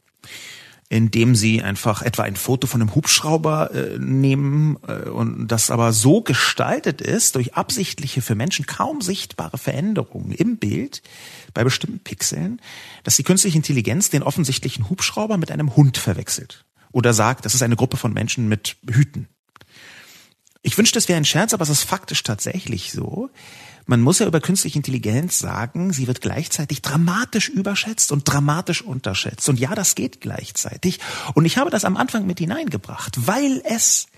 [0.90, 5.92] indem sie einfach etwa ein Foto von einem Hubschrauber äh, nehmen äh, und das aber
[5.92, 11.02] so gestaltet ist durch absichtliche für Menschen kaum sichtbare Veränderungen im Bild
[11.52, 12.60] bei bestimmten Pixeln,
[13.04, 17.62] dass die künstliche Intelligenz den offensichtlichen Hubschrauber mit einem Hund verwechselt oder sagt, das ist
[17.62, 19.28] eine Gruppe von Menschen mit Hüten.
[20.62, 23.30] Ich wünschte, es wäre ein Scherz, aber es ist faktisch tatsächlich so.
[23.88, 29.48] Man muss ja über künstliche Intelligenz sagen, sie wird gleichzeitig dramatisch überschätzt und dramatisch unterschätzt.
[29.48, 31.00] Und ja, das geht gleichzeitig.
[31.32, 34.08] Und ich habe das am Anfang mit hineingebracht, weil es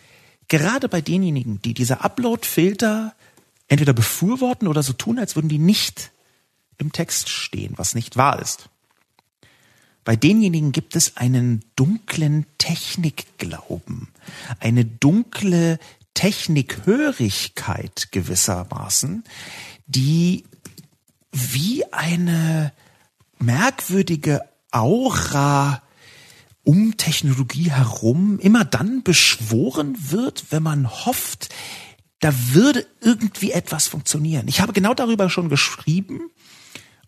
[0.48, 3.14] gerade bei denjenigen, die diese Upload-Filter
[3.68, 6.10] entweder befürworten oder so tun, als würden die nicht
[6.78, 8.70] im Text stehen, was nicht wahr ist.
[10.02, 14.08] Bei denjenigen gibt es einen dunklen Technikglauben,
[14.58, 15.78] eine dunkle
[16.20, 19.24] Technikhörigkeit gewissermaßen,
[19.86, 20.44] die
[21.32, 22.74] wie eine
[23.38, 25.82] merkwürdige Aura
[26.62, 31.48] um Technologie herum immer dann beschworen wird, wenn man hofft,
[32.18, 34.46] da würde irgendwie etwas funktionieren.
[34.46, 36.20] Ich habe genau darüber schon geschrieben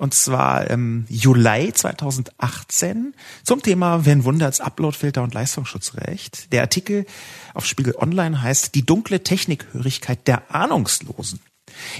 [0.02, 6.52] und zwar im Juli 2018 zum Thema Wenn Wunder als Uploadfilter und Leistungsschutzrecht.
[6.52, 7.06] Der Artikel
[7.54, 11.38] auf Spiegel Online heißt Die dunkle Technikhörigkeit der Ahnungslosen.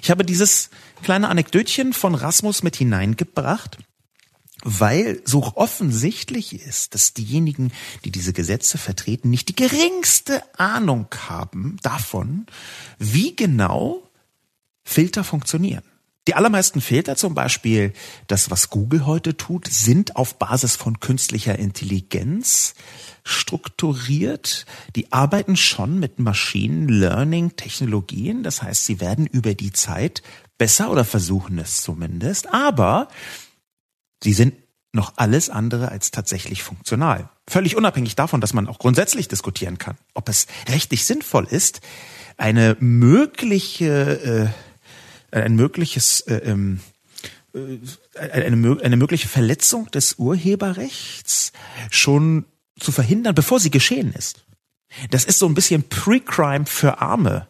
[0.03, 0.71] Ich habe dieses
[1.05, 3.79] kleine Anekdötchen von Rasmus mit hineingebracht,
[4.65, 7.71] weil so offensichtlich ist, dass diejenigen,
[8.05, 12.47] die diese Gesetze vertreten, nicht die geringste Ahnung haben davon,
[12.99, 14.03] wie genau
[14.83, 15.85] Filter funktionieren.
[16.29, 17.93] Die allermeisten Filter, zum Beispiel
[18.29, 22.75] das, was Google heute tut, sind auf Basis von künstlicher Intelligenz
[23.25, 24.65] strukturiert.
[24.95, 28.45] Die arbeiten schon mit Machine Learning Technologien.
[28.45, 30.23] Das heißt, sie werden über die Zeit
[30.59, 32.55] besser oder versuchen es zumindest.
[32.55, 33.09] Aber
[34.23, 34.55] sie sind
[34.93, 37.31] noch alles andere als tatsächlich funktional.
[37.49, 41.81] Völlig unabhängig davon, dass man auch grundsätzlich diskutieren kann, ob es rechtlich sinnvoll ist,
[42.37, 44.72] eine mögliche äh,
[45.41, 46.81] ein mögliches äh, ähm,
[47.55, 47.79] äh,
[48.21, 51.53] eine, eine mögliche Verletzung des Urheberrechts
[51.91, 52.45] schon
[52.79, 54.45] zu verhindern, bevor sie geschehen ist.
[55.11, 57.49] Das ist so ein bisschen Pre-Crime für Arme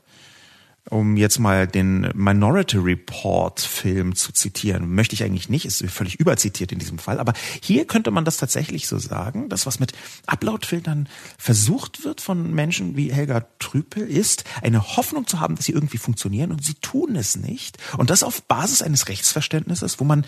[0.90, 6.18] um jetzt mal den Minority Report Film zu zitieren, möchte ich eigentlich nicht, ist völlig
[6.18, 9.92] überzitiert in diesem Fall, aber hier könnte man das tatsächlich so sagen, das was mit
[10.26, 15.72] Upload-Filtern versucht wird von Menschen wie Helga Trüpel ist, eine Hoffnung zu haben, dass sie
[15.72, 20.26] irgendwie funktionieren und sie tun es nicht und das auf Basis eines Rechtsverständnisses, wo man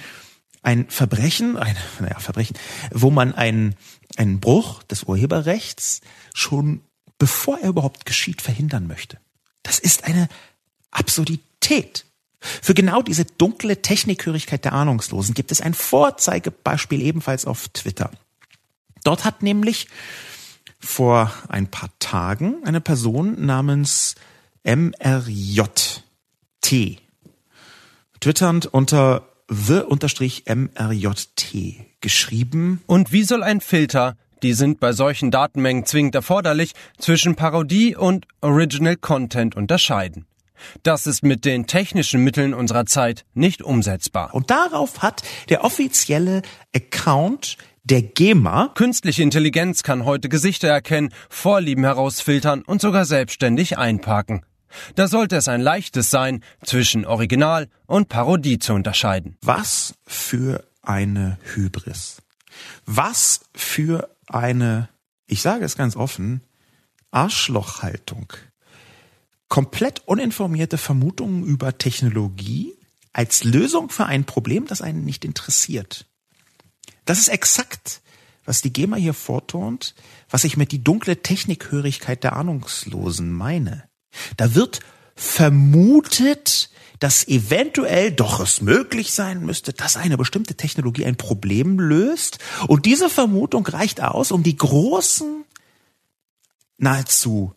[0.63, 2.57] ein Verbrechen, ein naja, Verbrechen,
[2.93, 3.75] wo man einen,
[4.17, 6.01] einen Bruch des Urheberrechts
[6.33, 6.81] schon
[7.19, 9.19] bevor er überhaupt geschieht, verhindern möchte.
[9.65, 10.29] Das ist eine
[10.93, 12.05] Absurdität.
[12.39, 18.13] Für genau diese dunkle Technikhörigkeit der Ahnungslosen gibt es ein Vorzeigebeispiel ebenfalls auf Twitter.
[19.03, 19.89] Dort hat nämlich
[20.79, 24.15] vor ein paar Tagen eine Person namens
[24.63, 26.05] MRJT
[28.21, 29.95] twitternd unter the-mrjt
[32.01, 32.83] geschrieben.
[32.87, 38.27] Und wie soll ein Filter die sind bei solchen Datenmengen zwingend erforderlich, zwischen Parodie und
[38.43, 40.27] Original Content unterscheiden.
[40.83, 44.35] Das ist mit den technischen Mitteln unserer Zeit nicht umsetzbar.
[44.35, 46.43] Und darauf hat der offizielle
[46.75, 48.71] Account der GEMA.
[48.75, 54.45] Künstliche Intelligenz kann heute Gesichter erkennen, Vorlieben herausfiltern und sogar selbstständig einparken.
[54.95, 59.37] Da sollte es ein leichtes sein, zwischen Original und Parodie zu unterscheiden.
[59.43, 62.19] Was für eine Hybris.
[62.87, 64.89] Was für eine,
[65.27, 66.43] ich sage es ganz offen,
[67.11, 68.33] Arschlochhaltung.
[69.49, 72.75] Komplett uninformierte Vermutungen über Technologie
[73.13, 76.07] als Lösung für ein Problem, das einen nicht interessiert.
[77.05, 78.03] Das ist exakt,
[78.45, 79.95] was die GEMA hier vorturnt,
[80.29, 83.89] was ich mit die dunkle Technikhörigkeit der Ahnungslosen meine.
[84.37, 84.81] Da wird
[85.15, 92.39] vermutet, dass eventuell doch es möglich sein müsste, dass eine bestimmte Technologie ein Problem löst.
[92.67, 95.45] Und diese Vermutung reicht aus, um die großen,
[96.79, 97.55] nahezu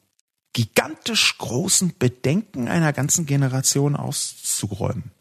[0.54, 5.12] gigantisch großen Bedenken einer ganzen Generation auszuräumen.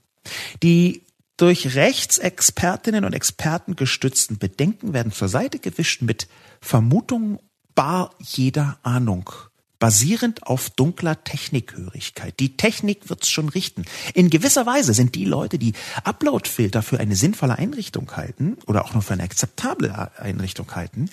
[0.62, 1.02] Die
[1.36, 6.28] durch Rechtsexpertinnen und Experten gestützten Bedenken werden zur Seite gewischt mit
[6.60, 7.38] Vermutungen
[7.74, 9.30] bar jeder Ahnung
[9.78, 12.38] basierend auf dunkler Technikhörigkeit.
[12.40, 13.84] Die Technik wird's schon richten.
[14.14, 18.94] In gewisser Weise sind die Leute, die Uploadfilter für eine sinnvolle Einrichtung halten oder auch
[18.94, 21.10] nur für eine akzeptable Einrichtung halten,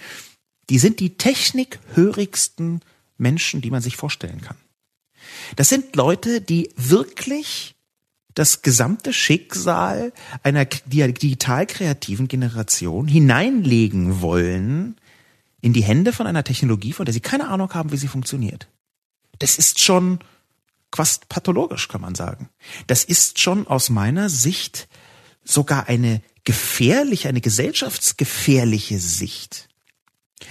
[0.70, 2.82] die sind die technikhörigsten
[3.18, 4.58] Menschen, die man sich vorstellen kann.
[5.56, 7.76] Das sind Leute, die wirklich
[8.34, 14.96] das gesamte Schicksal einer digital kreativen Generation hineinlegen wollen
[15.64, 18.68] in die Hände von einer Technologie, von der sie keine Ahnung haben, wie sie funktioniert.
[19.40, 20.20] Das ist schon
[20.94, 22.50] fast pathologisch, kann man sagen.
[22.88, 24.90] Das ist schon aus meiner Sicht
[25.46, 29.70] sogar eine gefährliche, eine gesellschaftsgefährliche Sicht.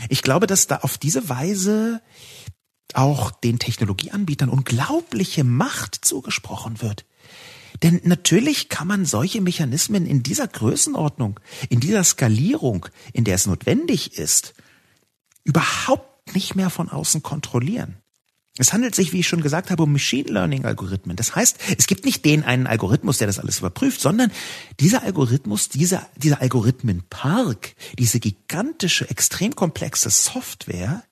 [0.08, 2.00] Ich glaube, dass da auf diese Weise
[2.94, 7.04] auch den Technologieanbietern unglaubliche Macht zugesprochen wird.
[7.82, 13.46] Denn natürlich kann man solche Mechanismen in dieser Größenordnung, in dieser Skalierung, in der es
[13.46, 14.54] notwendig ist,
[15.44, 17.96] überhaupt nicht mehr von außen kontrollieren.
[18.58, 21.16] Es handelt sich, wie ich schon gesagt habe, um Machine Learning Algorithmen.
[21.16, 24.30] Das heißt, es gibt nicht den einen Algorithmus, der das alles überprüft, sondern
[24.78, 31.02] dieser Algorithmus, dieser, dieser Algorithmenpark, diese gigantische, extrem komplexe Software,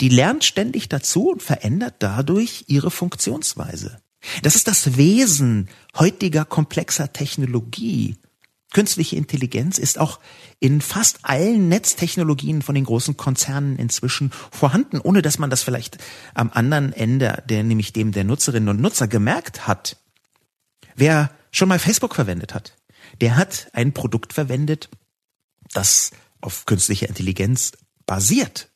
[0.00, 3.98] die lernt ständig dazu und verändert dadurch ihre Funktionsweise.
[4.42, 8.16] Das ist das Wesen heutiger komplexer Technologie.
[8.74, 10.18] Künstliche Intelligenz ist auch
[10.58, 15.96] in fast allen Netztechnologien von den großen Konzernen inzwischen vorhanden, ohne dass man das vielleicht
[16.34, 19.96] am anderen Ende, der nämlich dem der Nutzerinnen und Nutzer gemerkt hat.
[20.96, 22.76] Wer schon mal Facebook verwendet hat,
[23.20, 24.90] der hat ein Produkt verwendet,
[25.72, 26.10] das
[26.40, 27.72] auf künstlicher Intelligenz
[28.06, 28.70] basiert.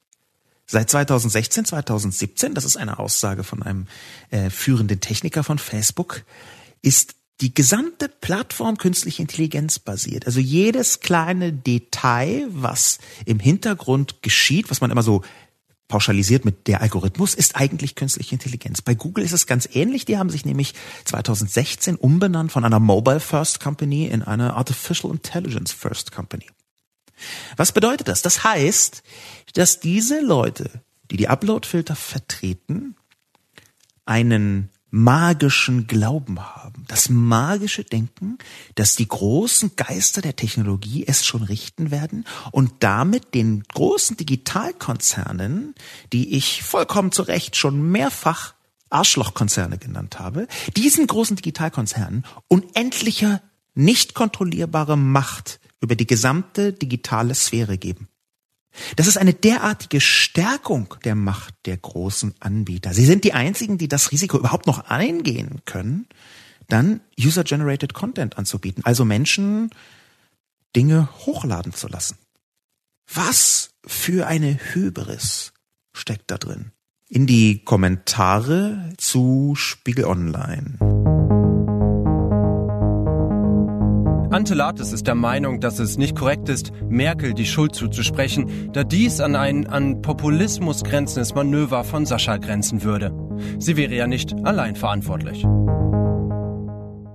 [0.64, 3.88] Seit 2016, 2017, das ist eine Aussage von einem
[4.30, 6.22] äh, führenden Techniker von Facebook,
[6.82, 10.26] ist die gesamte Plattform künstliche Intelligenz basiert.
[10.26, 15.22] Also jedes kleine Detail, was im Hintergrund geschieht, was man immer so
[15.86, 18.82] pauschalisiert mit der Algorithmus, ist eigentlich künstliche Intelligenz.
[18.82, 20.04] Bei Google ist es ganz ähnlich.
[20.04, 20.74] Die haben sich nämlich
[21.04, 26.46] 2016 umbenannt von einer Mobile First Company in eine Artificial Intelligence First Company.
[27.56, 28.22] Was bedeutet das?
[28.22, 29.02] Das heißt,
[29.54, 32.94] dass diese Leute, die die Upload-Filter vertreten,
[34.04, 36.84] einen magischen Glauben haben.
[36.88, 38.38] Das magische Denken,
[38.74, 45.74] dass die großen Geister der Technologie es schon richten werden und damit den großen Digitalkonzernen,
[46.12, 48.54] die ich vollkommen zu Recht schon mehrfach
[48.90, 53.42] Arschlochkonzerne genannt habe, diesen großen Digitalkonzernen unendlicher,
[53.74, 58.08] nicht kontrollierbare Macht über die gesamte digitale Sphäre geben.
[58.96, 62.94] Das ist eine derartige Stärkung der Macht der großen Anbieter.
[62.94, 66.06] Sie sind die einzigen, die das Risiko überhaupt noch eingehen können,
[66.68, 69.70] dann User-Generated Content anzubieten, also Menschen
[70.76, 72.18] Dinge hochladen zu lassen.
[73.12, 75.52] Was für eine Hybris
[75.94, 76.72] steckt da drin?
[77.08, 80.97] In die Kommentare zu Spiegel Online.
[84.30, 88.84] Ante Lates ist der Meinung, dass es nicht korrekt ist, Merkel die Schuld zuzusprechen, da
[88.84, 93.10] dies an ein an Populismus grenzendes Manöver von Sascha grenzen würde.
[93.58, 95.46] Sie wäre ja nicht allein verantwortlich.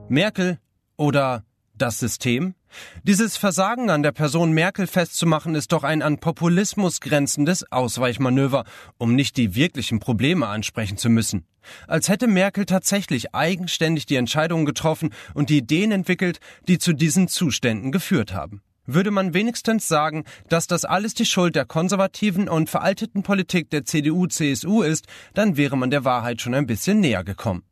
[0.09, 0.57] Merkel
[0.97, 1.43] oder
[1.75, 2.55] das System?
[3.03, 8.63] Dieses Versagen an der Person Merkel festzumachen ist doch ein an Populismus grenzendes Ausweichmanöver,
[8.97, 11.45] um nicht die wirklichen Probleme ansprechen zu müssen.
[11.87, 17.27] Als hätte Merkel tatsächlich eigenständig die Entscheidungen getroffen und die Ideen entwickelt, die zu diesen
[17.27, 18.61] Zuständen geführt haben.
[18.85, 23.85] Würde man wenigstens sagen, dass das alles die Schuld der konservativen und veralteten Politik der
[23.85, 27.63] CDU-CSU ist, dann wäre man der Wahrheit schon ein bisschen näher gekommen.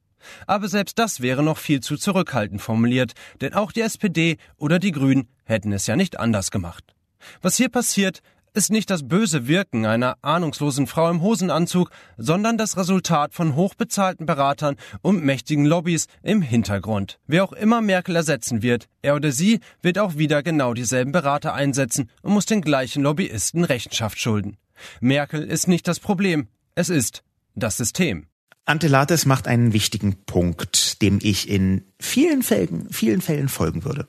[0.47, 4.91] Aber selbst das wäre noch viel zu zurückhaltend formuliert, denn auch die SPD oder die
[4.91, 6.95] Grünen hätten es ja nicht anders gemacht.
[7.41, 8.21] Was hier passiert,
[8.53, 14.25] ist nicht das böse Wirken einer ahnungslosen Frau im Hosenanzug, sondern das Resultat von hochbezahlten
[14.25, 17.19] Beratern und mächtigen Lobbys im Hintergrund.
[17.27, 21.53] Wer auch immer Merkel ersetzen wird, er oder sie wird auch wieder genau dieselben Berater
[21.53, 24.57] einsetzen und muss den gleichen Lobbyisten Rechenschaft schulden.
[24.99, 27.23] Merkel ist nicht das Problem, es ist
[27.55, 28.27] das System.
[28.65, 34.07] Ante Lates macht einen wichtigen Punkt, dem ich in vielen Fällen, vielen Fällen folgen würde.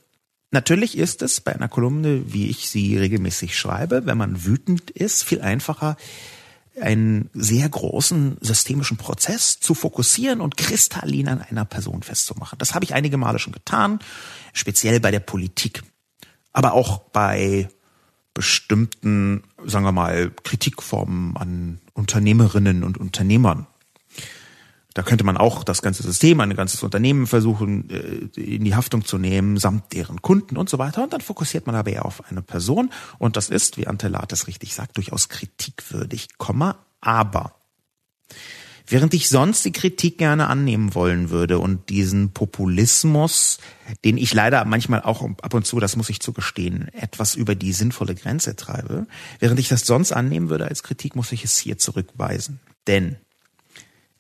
[0.53, 5.25] Natürlich ist es bei einer Kolumne, wie ich sie regelmäßig schreibe, wenn man wütend ist,
[5.25, 5.97] viel einfacher,
[6.81, 12.59] einen sehr großen systemischen Prozess zu fokussieren und kristallin an einer Person festzumachen.
[12.59, 13.99] Das habe ich einige Male schon getan,
[14.53, 15.83] speziell bei der Politik,
[16.53, 17.71] aber auch bei
[18.35, 23.67] bestimmten, sagen wir mal, Kritikformen an Unternehmerinnen und Unternehmern.
[24.95, 29.05] Da könnte man auch das ganze System, ein ganzes Unternehmen versuchen, äh, in die Haftung
[29.05, 31.05] zu nehmen, samt deren Kunden und so weiter.
[31.05, 32.91] Und dann fokussiert man aber eher auf eine Person.
[33.19, 36.29] Und das ist, wie Ante Lates richtig sagt, durchaus kritikwürdig,
[37.01, 37.55] aber.
[38.87, 43.59] Während ich sonst die Kritik gerne annehmen wollen würde und diesen Populismus,
[44.05, 47.73] den ich leider manchmal auch ab und zu, das muss ich zugestehen, etwas über die
[47.73, 49.07] sinnvolle Grenze treibe,
[49.39, 52.61] während ich das sonst annehmen würde als Kritik, muss ich es hier zurückweisen.
[52.87, 53.17] Denn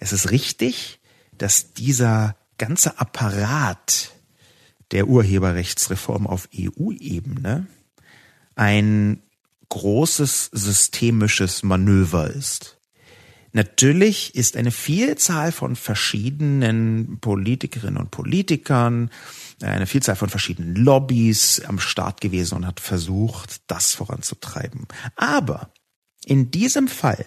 [0.02, 0.98] es ist richtig,
[1.38, 4.10] dass dieser ganze Apparat
[4.90, 7.68] der Urheberrechtsreform auf EU-Ebene
[8.56, 9.22] ein
[9.68, 12.78] großes systemisches Manöver ist.
[13.52, 19.08] Natürlich ist eine Vielzahl von verschiedenen Politikerinnen und Politikern,
[19.60, 24.88] eine Vielzahl von verschiedenen Lobbys am Start gewesen und hat versucht, das voranzutreiben.
[25.14, 25.70] Aber
[26.24, 27.24] in diesem Fall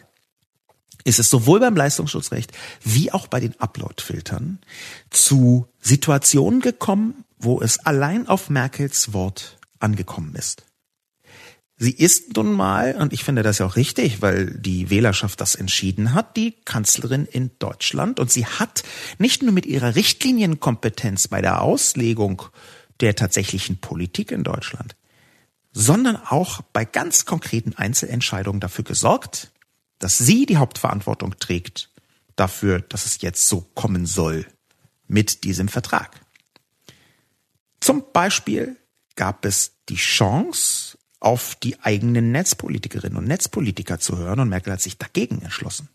[1.05, 2.51] ist es sowohl beim Leistungsschutzrecht
[2.83, 4.59] wie auch bei den Upload-Filtern
[5.11, 10.63] zu Situationen gekommen, wo es allein auf Merkels Wort angekommen ist.
[11.77, 15.55] Sie ist nun mal, und ich finde das ja auch richtig, weil die Wählerschaft das
[15.55, 18.19] entschieden hat, die Kanzlerin in Deutschland.
[18.19, 18.83] Und sie hat
[19.17, 22.43] nicht nur mit ihrer Richtlinienkompetenz bei der Auslegung
[23.01, 24.95] der tatsächlichen Politik in Deutschland,
[25.73, 29.51] sondern auch bei ganz konkreten Einzelentscheidungen dafür gesorgt,
[29.99, 31.89] dass sie die Hauptverantwortung trägt
[32.35, 34.45] dafür, dass es jetzt so kommen soll
[35.07, 36.19] mit diesem Vertrag.
[37.79, 38.77] Zum Beispiel
[39.15, 44.81] gab es die Chance, auf die eigenen Netzpolitikerinnen und Netzpolitiker zu hören und Merkel hat
[44.81, 45.89] sich dagegen entschlossen.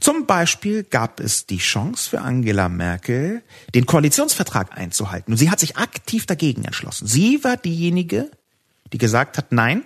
[0.00, 3.42] Zum Beispiel gab es die Chance für Angela Merkel,
[3.74, 7.06] den Koalitionsvertrag einzuhalten und sie hat sich aktiv dagegen entschlossen.
[7.06, 8.30] Sie war diejenige,
[8.92, 9.84] die gesagt hat, nein,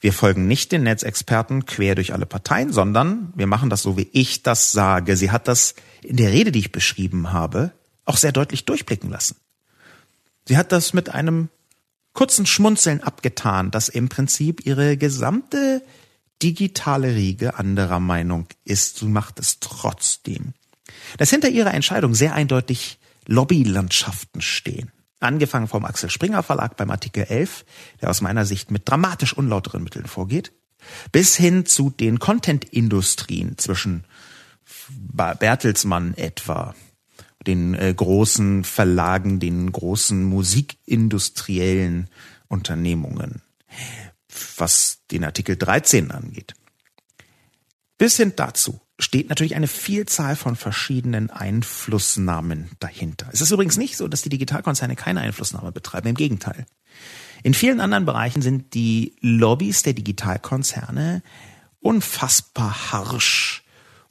[0.00, 4.08] wir folgen nicht den Netzexperten quer durch alle Parteien, sondern wir machen das so, wie
[4.12, 5.16] ich das sage.
[5.16, 7.72] Sie hat das in der Rede, die ich beschrieben habe,
[8.06, 9.36] auch sehr deutlich durchblicken lassen.
[10.48, 11.50] Sie hat das mit einem
[12.14, 15.82] kurzen Schmunzeln abgetan, dass im Prinzip ihre gesamte
[16.42, 18.98] digitale Riege anderer Meinung ist.
[18.98, 20.54] Sie macht es trotzdem.
[21.18, 24.90] Dass hinter ihrer Entscheidung sehr eindeutig Lobbylandschaften stehen.
[25.20, 27.66] Angefangen vom Axel Springer Verlag beim Artikel 11,
[28.00, 30.52] der aus meiner Sicht mit dramatisch unlauteren Mitteln vorgeht,
[31.12, 34.04] bis hin zu den Content-Industrien zwischen
[34.88, 36.74] Bertelsmann etwa,
[37.46, 42.08] den äh, großen Verlagen, den großen musikindustriellen
[42.48, 43.42] Unternehmungen,
[44.56, 46.54] was den Artikel 13 angeht.
[47.98, 53.28] Bis hin dazu steht natürlich eine Vielzahl von verschiedenen Einflussnahmen dahinter.
[53.32, 56.66] Es ist übrigens nicht so, dass die Digitalkonzerne keine Einflussnahme betreiben, im Gegenteil.
[57.42, 61.22] In vielen anderen Bereichen sind die Lobbys der Digitalkonzerne
[61.80, 63.64] unfassbar harsch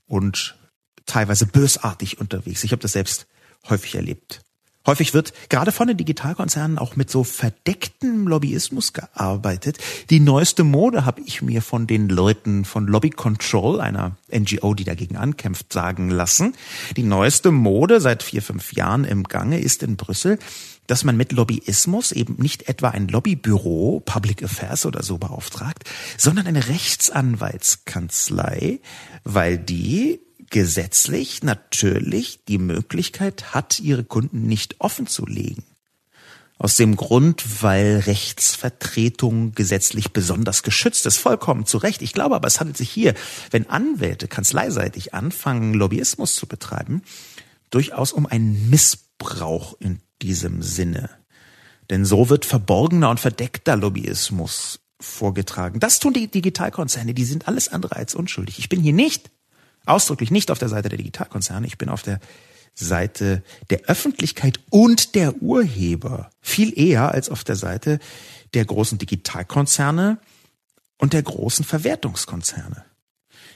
[0.07, 0.57] und
[1.05, 2.63] teilweise bösartig unterwegs.
[2.63, 3.27] Ich habe das selbst
[3.69, 4.41] häufig erlebt.
[4.85, 9.77] Häufig wird gerade von den Digitalkonzernen auch mit so verdecktem Lobbyismus gearbeitet.
[10.09, 14.85] Die neueste Mode habe ich mir von den Leuten von Lobby Control, einer NGO, die
[14.85, 16.55] dagegen ankämpft, sagen lassen.
[16.95, 20.39] Die neueste Mode seit vier, fünf Jahren im Gange ist in Brüssel,
[20.87, 25.83] dass man mit Lobbyismus eben nicht etwa ein Lobbybüro, Public Affairs oder so beauftragt,
[26.17, 28.79] sondern eine Rechtsanwaltskanzlei,
[29.23, 35.63] weil die gesetzlich natürlich die Möglichkeit hat, ihre Kunden nicht offen zu legen.
[36.57, 41.17] Aus dem Grund, weil Rechtsvertretung gesetzlich besonders geschützt ist.
[41.17, 42.01] Vollkommen zu Recht.
[42.01, 43.13] Ich glaube aber, es handelt sich hier,
[43.51, 47.01] wenn Anwälte kanzleiseitig anfangen, Lobbyismus zu betreiben,
[47.69, 51.09] durchaus um einen Missbrauch in diesem Sinne.
[51.89, 55.79] Denn so wird verborgener und verdeckter Lobbyismus vorgetragen.
[55.79, 58.59] Das tun die Digitalkonzerne, die sind alles andere als unschuldig.
[58.59, 59.31] Ich bin hier nicht
[59.89, 62.19] ausdrücklich nicht auf der Seite der Digitalkonzerne, ich bin auf der
[62.75, 66.29] Seite der Öffentlichkeit und der Urheber.
[66.41, 67.99] Viel eher als auf der Seite
[68.53, 70.19] der großen Digitalkonzerne
[70.97, 72.85] und der großen Verwertungskonzerne.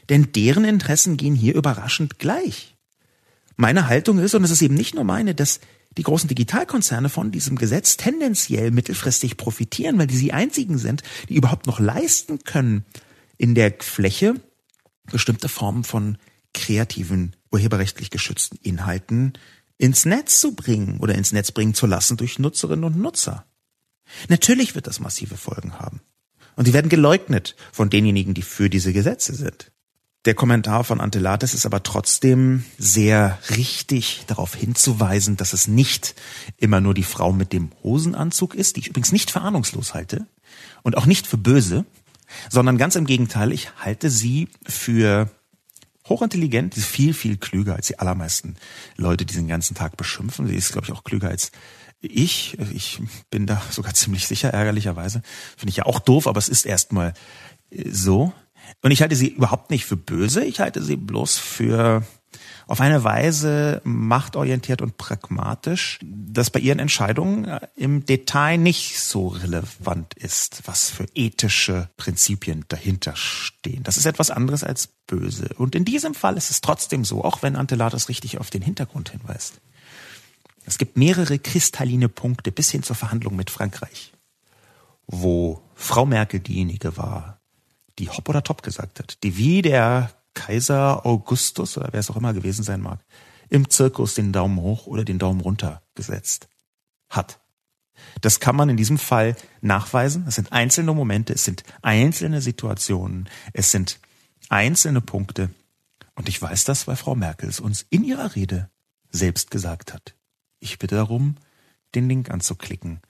[0.10, 2.76] Denn deren Interessen gehen hier überraschend gleich.
[3.56, 5.60] Meine Haltung ist, und es ist eben nicht nur meine, dass
[5.98, 11.36] die großen Digitalkonzerne von diesem Gesetz tendenziell mittelfristig profitieren, weil die die einzigen sind, die
[11.36, 12.84] überhaupt noch leisten können,
[13.38, 14.36] in der Fläche
[15.12, 16.18] bestimmte Formen von
[16.54, 19.34] kreativen, urheberrechtlich geschützten Inhalten
[19.78, 23.46] ins Netz zu bringen oder ins Netz bringen zu lassen durch Nutzerinnen und Nutzer.
[24.30, 26.02] Natürlich wird das massive Folgen haben.
[26.56, 29.72] Und die werden geleugnet von denjenigen, die für diese Gesetze sind.
[30.26, 36.16] Der Kommentar von Antelates ist aber trotzdem sehr richtig darauf hinzuweisen, dass es nicht
[36.58, 40.28] immer nur die Frau mit dem Hosenanzug ist, die ich übrigens nicht für ahnungslos halte
[40.82, 41.86] und auch nicht für böse,
[42.50, 45.30] sondern ganz im Gegenteil, ich halte sie für
[46.08, 48.56] hochintelligent, sie ist viel, viel klüger als die allermeisten
[48.98, 50.48] Leute, die den ganzen Tag beschimpfen.
[50.48, 51.52] Sie ist, glaube ich, auch klüger als
[52.02, 52.58] ich.
[52.74, 55.22] Ich bin da sogar ziemlich sicher, ärgerlicherweise.
[55.58, 57.14] Finde ich ja auch doof, aber es ist erstmal
[57.90, 58.34] so.
[58.82, 62.04] Und ich halte sie überhaupt nicht für böse, ich halte sie bloß für
[62.68, 69.28] auf eine Weise machtorientiert und pragmatisch, dass bei ihren Entscheidungen äh, im Detail nicht so
[69.28, 73.84] relevant ist, was für ethische Prinzipien dahinter stehen.
[73.84, 75.50] Das ist etwas anderes als böse.
[75.58, 79.10] Und in diesem Fall ist es trotzdem so, auch wenn Antelatus richtig auf den Hintergrund
[79.10, 79.60] hinweist.
[80.66, 84.14] Es gibt mehrere kristalline Punkte bis hin zur Verhandlung mit Frankreich,
[85.08, 87.42] wo Frau Merkel diejenige war,
[88.00, 92.16] die Hopp oder Top gesagt hat, die wie der Kaiser Augustus oder wer es auch
[92.16, 93.00] immer gewesen sein mag,
[93.50, 96.48] im Zirkus den Daumen hoch oder den Daumen runter gesetzt
[97.10, 97.40] hat.
[98.22, 100.26] Das kann man in diesem Fall nachweisen.
[100.28, 104.00] Es sind einzelne Momente, es sind einzelne Situationen, es sind
[104.50, 105.50] einzelne Punkte.
[106.16, 108.70] Und ich weiß das, weil Frau Merkel es uns in ihrer Rede
[109.10, 110.16] selbst gesagt hat.
[110.60, 111.36] Ich bitte darum,
[111.96, 113.02] den Link anzuklicken,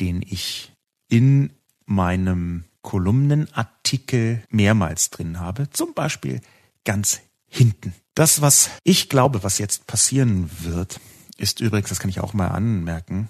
[0.00, 0.72] den ich
[1.08, 1.50] in
[1.86, 5.70] meinem Kolumnenartikel mehrmals drin habe.
[5.70, 6.40] Zum Beispiel
[6.88, 7.20] ganz
[7.50, 7.92] hinten.
[8.14, 11.00] Das, was ich glaube, was jetzt passieren wird,
[11.36, 13.28] ist übrigens, das kann ich auch mal anmerken,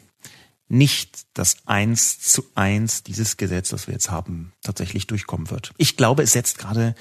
[0.68, 5.72] nicht das eins zu eins dieses Gesetz, das wir jetzt haben, tatsächlich durchkommen wird.
[5.76, 6.94] Ich glaube, es setzt gerade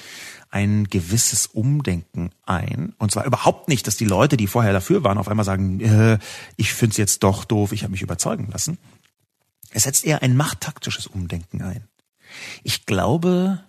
[0.49, 2.95] ein gewisses Umdenken ein.
[2.97, 6.17] Und zwar überhaupt nicht, dass die Leute, die vorher dafür waren, auf einmal sagen, äh,
[6.55, 8.79] ich finde es jetzt doch doof, ich habe mich überzeugen lassen.
[9.69, 11.87] Es setzt eher ein machttaktisches Umdenken ein.
[12.63, 13.63] Ich glaube,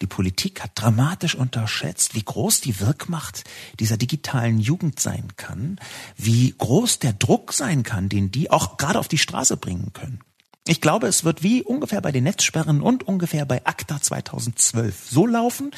[0.00, 3.44] die Politik hat dramatisch unterschätzt, wie groß die Wirkmacht
[3.80, 5.80] dieser digitalen Jugend sein kann,
[6.16, 10.20] wie groß der Druck sein kann, den die auch gerade auf die Straße bringen können.
[10.68, 15.26] Ich glaube, es wird wie ungefähr bei den Netzsperren und ungefähr bei ACTA 2012 so
[15.26, 15.70] laufen,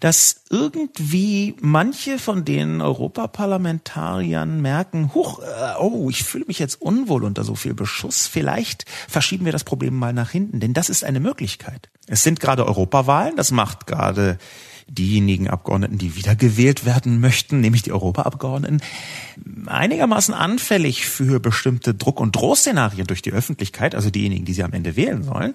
[0.00, 7.24] dass irgendwie manche von den Europaparlamentariern merken, huch, äh, oh, ich fühle mich jetzt unwohl
[7.24, 8.26] unter so viel Beschuss.
[8.26, 11.88] Vielleicht verschieben wir das Problem mal nach hinten, denn das ist eine Möglichkeit.
[12.06, 14.38] Es sind gerade Europawahlen, das macht gerade
[14.88, 18.80] diejenigen Abgeordneten, die wiedergewählt werden möchten, nämlich die Europaabgeordneten,
[19.66, 24.72] einigermaßen anfällig für bestimmte Druck- und Drohszenarien durch die Öffentlichkeit, also diejenigen, die sie am
[24.72, 25.54] Ende wählen sollen.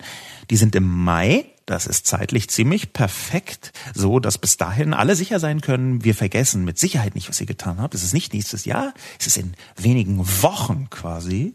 [0.49, 5.39] Die sind im Mai, das ist zeitlich ziemlich perfekt, so dass bis dahin alle sicher
[5.39, 7.95] sein können, wir vergessen mit Sicherheit nicht, was ihr getan habt.
[7.95, 11.53] Es ist nicht nächstes Jahr, es ist in wenigen Wochen quasi.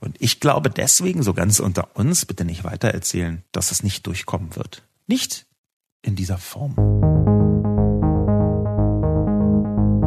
[0.00, 4.56] Und ich glaube deswegen, so ganz unter uns, bitte nicht weitererzählen, dass es nicht durchkommen
[4.56, 4.82] wird.
[5.06, 5.46] Nicht
[6.02, 6.74] in dieser Form.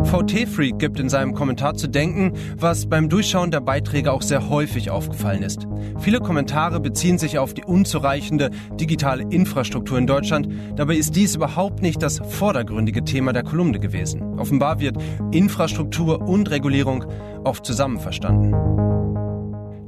[0.03, 4.91] VT-Freak gibt in seinem Kommentar zu denken, was beim Durchschauen der Beiträge auch sehr häufig
[4.91, 5.65] aufgefallen ist.
[5.99, 10.49] Viele Kommentare beziehen sich auf die unzureichende digitale Infrastruktur in Deutschland.
[10.75, 14.39] Dabei ist dies überhaupt nicht das vordergründige Thema der Kolumne gewesen.
[14.39, 14.97] Offenbar wird
[15.31, 17.05] Infrastruktur und Regulierung
[17.43, 18.53] oft zusammen verstanden.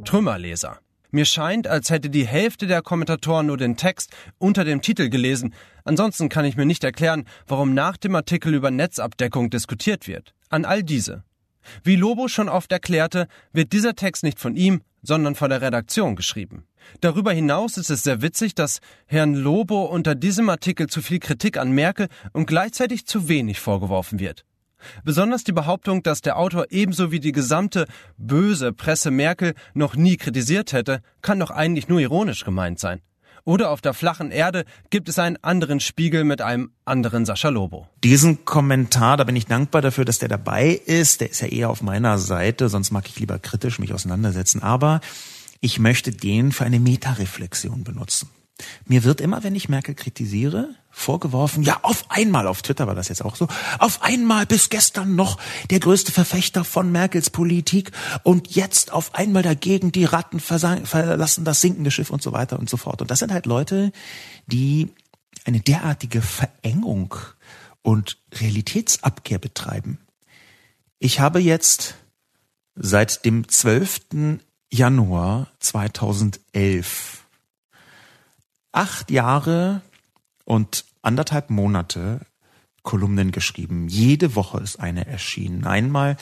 [0.06, 0.80] Trümmerleser.
[1.12, 5.54] Mir scheint, als hätte die Hälfte der Kommentatoren nur den Text unter dem Titel gelesen.
[5.84, 10.34] Ansonsten kann ich mir nicht erklären, warum nach dem Artikel über Netzabdeckung diskutiert wird.
[10.50, 11.24] An all diese.
[11.84, 16.16] Wie Lobo schon oft erklärte, wird dieser Text nicht von ihm, sondern von der Redaktion
[16.16, 16.68] geschrieben.
[17.02, 21.58] Darüber hinaus ist es sehr witzig, dass Herrn Lobo unter diesem Artikel zu viel Kritik
[21.58, 24.46] an Merkel und gleichzeitig zu wenig vorgeworfen wird.
[25.04, 27.86] Besonders die Behauptung, dass der Autor ebenso wie die gesamte
[28.18, 33.02] böse Presse Merkel noch nie kritisiert hätte, kann doch eigentlich nur ironisch gemeint sein.
[33.48, 37.88] Oder auf der flachen Erde gibt es einen anderen Spiegel mit einem anderen Sascha Lobo.
[38.04, 41.22] Diesen Kommentar, da bin ich dankbar dafür, dass der dabei ist.
[41.22, 44.64] Der ist ja eher auf meiner Seite, sonst mag ich lieber kritisch mich auseinandersetzen.
[44.64, 45.00] Aber
[45.62, 48.30] ich möchte den für eine Metareflexion benutzen.
[48.86, 53.10] Mir wird immer, wenn ich Merkel kritisiere, vorgeworfen, ja, auf einmal, auf Twitter war das
[53.10, 53.48] jetzt auch so,
[53.80, 55.38] auf einmal bis gestern noch
[55.70, 57.92] der größte Verfechter von Merkels Politik
[58.24, 62.70] und jetzt auf einmal dagegen die Ratten verlassen das sinkende Schiff und so weiter und
[62.70, 63.02] so fort.
[63.02, 63.92] Und das sind halt Leute,
[64.48, 64.94] die
[65.44, 67.14] eine derartige Verengung
[67.82, 70.00] und Realitätsabkehr betreiben.
[70.98, 71.96] Ich habe jetzt
[72.76, 74.40] seit dem 12.
[74.72, 77.25] Januar 2011
[78.76, 79.82] acht Jahre
[80.44, 82.22] und anderthalb Monate
[82.84, 83.88] Kolumnen geschrieben.
[83.88, 85.66] Jede Woche ist eine erschienen.
[85.66, 86.18] Einmal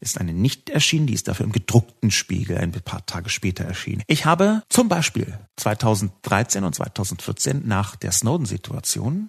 [0.00, 4.02] ist eine nicht erschienen, die ist dafür im gedruckten Spiegel ein paar Tage später erschienen.
[4.06, 9.28] Ich habe zum Beispiel 2013 und 2014 nach der Snowden-Situation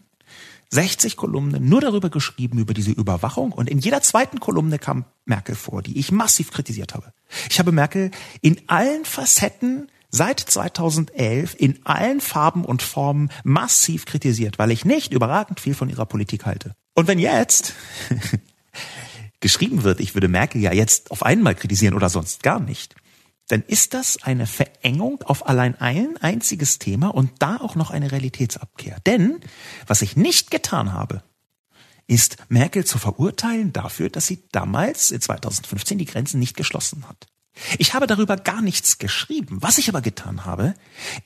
[0.72, 3.52] 60 Kolumnen nur darüber geschrieben, über diese Überwachung.
[3.52, 7.12] Und in jeder zweiten Kolumne kam Merkel vor, die ich massiv kritisiert habe.
[7.50, 8.12] Ich habe Merkel
[8.42, 15.14] in allen Facetten seit 2011 in allen Farben und Formen massiv kritisiert, weil ich nicht
[15.14, 16.74] überragend viel von ihrer Politik halte.
[16.95, 17.74] Und wenn jetzt
[19.39, 22.95] geschrieben wird, ich würde Merkel ja jetzt auf einmal kritisieren oder sonst gar nicht,
[23.47, 28.12] dann ist das eine Verengung auf allein ein einziges Thema und da auch noch eine
[28.12, 28.99] Realitätsabkehr.
[29.05, 29.39] Denn
[29.88, 31.24] was ich nicht getan habe,
[32.05, 37.28] ist Merkel zu verurteilen dafür, dass sie damals, 2015, die Grenzen nicht geschlossen hat.
[37.78, 39.57] Ich habe darüber gar nichts geschrieben.
[39.62, 40.76] Was ich aber getan habe,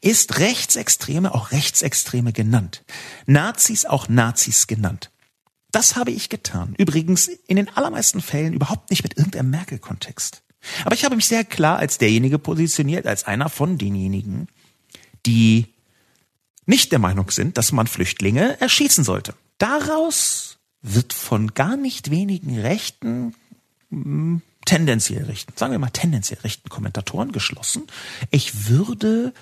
[0.01, 2.84] ist Rechtsextreme auch Rechtsextreme genannt.
[3.25, 5.11] Nazis auch Nazis genannt.
[5.71, 6.75] Das habe ich getan.
[6.77, 10.43] Übrigens in den allermeisten Fällen überhaupt nicht mit irgendeinem Merkel-Kontext.
[10.86, 14.47] Aber ich habe mich sehr klar als derjenige positioniert, als einer von denjenigen,
[15.25, 15.73] die
[16.65, 19.34] nicht der Meinung sind, dass man Flüchtlinge erschießen sollte.
[19.57, 23.36] Daraus wird von gar nicht wenigen Rechten,
[23.89, 27.88] hm, tendenziell rechten, sagen wir mal tendenziell rechten Kommentatoren geschlossen,
[28.32, 29.34] ich würde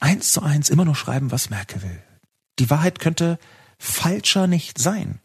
[0.00, 2.02] eins zu eins immer nur schreiben, was Merkel will.
[2.58, 3.38] Die Wahrheit könnte
[3.78, 5.20] falscher nicht sein.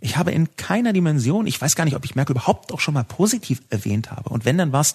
[0.00, 2.94] Ich habe in keiner Dimension, ich weiß gar nicht, ob ich Merkel überhaupt auch schon
[2.94, 4.28] mal positiv erwähnt habe.
[4.28, 4.94] Und wenn dann was,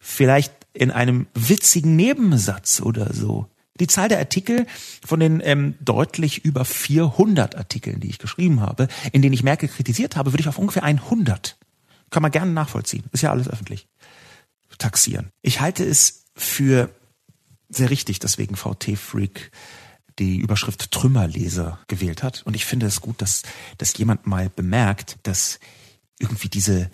[0.00, 3.46] vielleicht in einem witzigen Nebensatz oder so.
[3.80, 4.66] Die Zahl der Artikel
[5.06, 9.68] von den ähm, deutlich über 400 Artikeln, die ich geschrieben habe, in denen ich Merkel
[9.68, 11.56] kritisiert habe, würde ich auf ungefähr 100,
[12.10, 13.88] kann man gerne nachvollziehen, ist ja alles öffentlich,
[14.78, 15.30] taxieren.
[15.42, 16.90] Ich halte es für
[17.68, 19.50] sehr richtig, deswegen VT-Freak
[20.18, 22.42] die Überschrift Trümmerleser gewählt hat.
[22.44, 23.42] Und ich finde es gut, dass,
[23.76, 25.60] dass jemand mal bemerkt, dass
[26.18, 26.90] irgendwie diese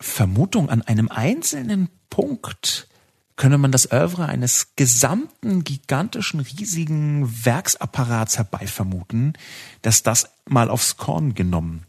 [0.00, 2.88] Vermutung an einem einzelnen Punkt
[3.36, 9.36] könne man das Oeuvre eines gesamten gigantischen riesigen Werksapparats herbeivermuten,
[9.82, 11.84] dass das mal aufs Korn genommen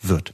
[0.00, 0.32] wird.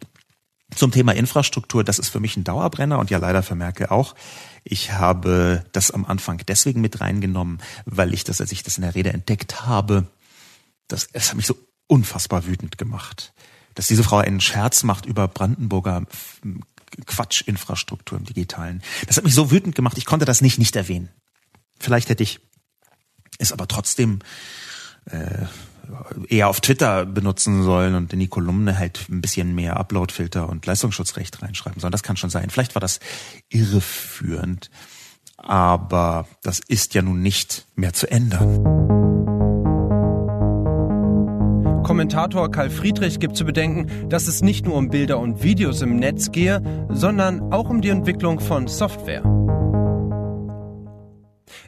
[0.75, 4.17] Zum Thema Infrastruktur, das ist für mich ein Dauerbrenner und ja leider für Merkel auch.
[4.65, 8.83] Ich habe das am Anfang deswegen mit reingenommen, weil ich das, als ich das in
[8.83, 10.09] der Rede entdeckt habe,
[10.89, 11.57] das, das hat mich so
[11.87, 13.33] unfassbar wütend gemacht.
[13.75, 16.05] Dass diese Frau einen Scherz macht über Brandenburger
[17.05, 18.83] Quatschinfrastruktur im Digitalen.
[19.07, 21.11] Das hat mich so wütend gemacht, ich konnte das nicht nicht erwähnen.
[21.79, 22.41] Vielleicht hätte ich
[23.39, 24.21] es aber trotzdem
[25.07, 25.47] äh,
[26.29, 30.67] eher auf Twitter benutzen sollen und in die Kolumne halt ein bisschen mehr Uploadfilter und
[30.67, 31.93] Leistungsschutzrecht reinschreiben sollen.
[31.93, 32.51] Das kann schon sein.
[32.51, 33.01] Vielleicht war das
[33.49, 34.71] irreführend,
[35.37, 38.97] aber das ist ja nun nicht mehr zu ändern.
[41.87, 45.97] Kommentator Karl Friedrich gibt zu bedenken, dass es nicht nur um Bilder und Videos im
[45.97, 46.61] Netz gehe,
[46.91, 49.23] sondern auch um die Entwicklung von Software.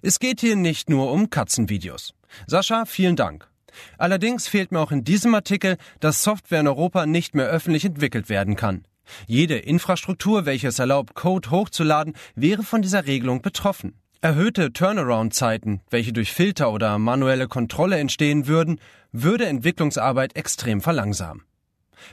[0.03, 2.15] Es geht hier nicht nur um Katzenvideos.
[2.47, 3.49] Sascha, vielen Dank.
[3.97, 8.29] Allerdings fehlt mir auch in diesem Artikel, dass Software in Europa nicht mehr öffentlich entwickelt
[8.29, 8.85] werden kann.
[9.27, 13.95] Jede Infrastruktur, welche es erlaubt, Code hochzuladen, wäre von dieser Regelung betroffen.
[14.21, 18.81] Erhöhte Turnaround-Zeiten, welche durch Filter oder manuelle Kontrolle entstehen würden,
[19.13, 21.45] würde Entwicklungsarbeit extrem verlangsamen.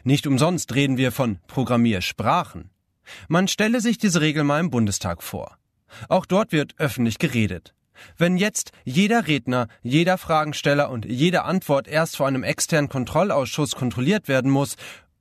[0.03, 2.70] Nicht umsonst reden wir von Programmiersprachen.
[3.28, 5.57] Man stelle sich diese Regel mal im Bundestag vor.
[6.09, 7.74] Auch dort wird öffentlich geredet.
[8.18, 14.28] Wenn jetzt jeder Redner, jeder Fragensteller und jede Antwort erst vor einem externen Kontrollausschuss kontrolliert
[14.28, 14.76] werden muss,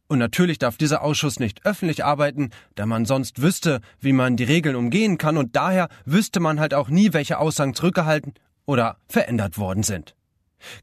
[0.06, 4.44] und natürlich darf dieser Ausschuss nicht öffentlich arbeiten, da man sonst wüsste, wie man die
[4.44, 8.34] Regeln umgehen kann und daher wüsste man halt auch nie, welche Aussagen zurückgehalten
[8.66, 10.14] oder verändert worden sind.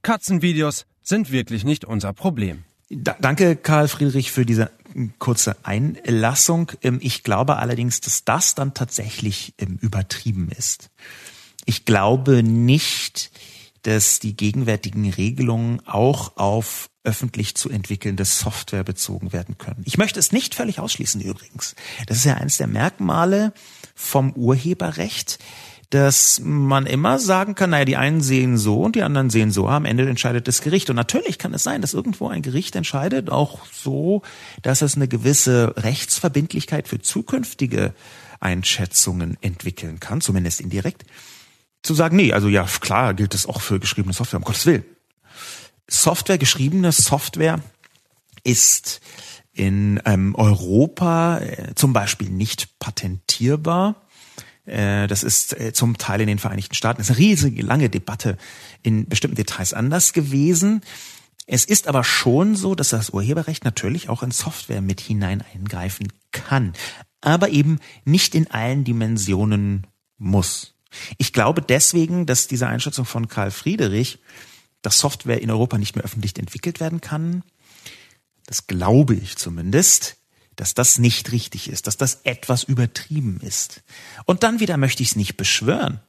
[0.01, 2.63] Katzenvideos sind wirklich nicht unser Problem.
[2.89, 4.69] Da, danke, Karl Friedrich, für diese
[5.19, 6.71] kurze Einlassung.
[6.81, 10.89] Ähm, ich glaube allerdings, dass das dann tatsächlich ähm, übertrieben ist.
[11.65, 13.31] Ich glaube nicht,
[13.83, 19.81] dass die gegenwärtigen Regelungen auch auf öffentlich zu entwickelnde Software bezogen werden können.
[19.85, 21.75] Ich möchte es nicht völlig ausschließen übrigens.
[22.05, 23.53] Das ist ja eines der Merkmale
[23.95, 25.39] vom Urheberrecht,
[25.89, 29.67] dass man immer sagen kann, naja, die einen sehen so und die anderen sehen so,
[29.67, 30.89] am Ende entscheidet das Gericht.
[30.89, 34.21] Und natürlich kann es sein, dass irgendwo ein Gericht entscheidet, auch so,
[34.61, 37.93] dass es eine gewisse Rechtsverbindlichkeit für zukünftige
[38.39, 41.03] Einschätzungen entwickeln kann, zumindest indirekt
[41.83, 44.85] zu sagen, nee, also ja, klar gilt das auch für geschriebene Software, um Gottes Willen.
[45.87, 47.59] Software, geschriebene Software
[48.43, 49.01] ist
[49.53, 54.07] in ähm, Europa äh, zum Beispiel nicht patentierbar.
[54.65, 57.89] Äh, das ist äh, zum Teil in den Vereinigten Staaten, das ist eine riesige, lange
[57.89, 58.37] Debatte
[58.83, 60.81] in bestimmten Details anders gewesen.
[61.47, 66.07] Es ist aber schon so, dass das Urheberrecht natürlich auch in Software mit hinein eingreifen
[66.31, 66.73] kann,
[67.19, 70.70] aber eben nicht in allen Dimensionen muss.
[71.17, 74.19] Ich glaube deswegen, dass diese Einschätzung von Karl Friedrich,
[74.81, 77.43] dass Software in Europa nicht mehr öffentlich entwickelt werden kann,
[78.45, 80.17] das glaube ich zumindest,
[80.55, 83.83] dass das nicht richtig ist, dass das etwas übertrieben ist.
[84.25, 86.01] Und dann wieder möchte ich es nicht beschwören.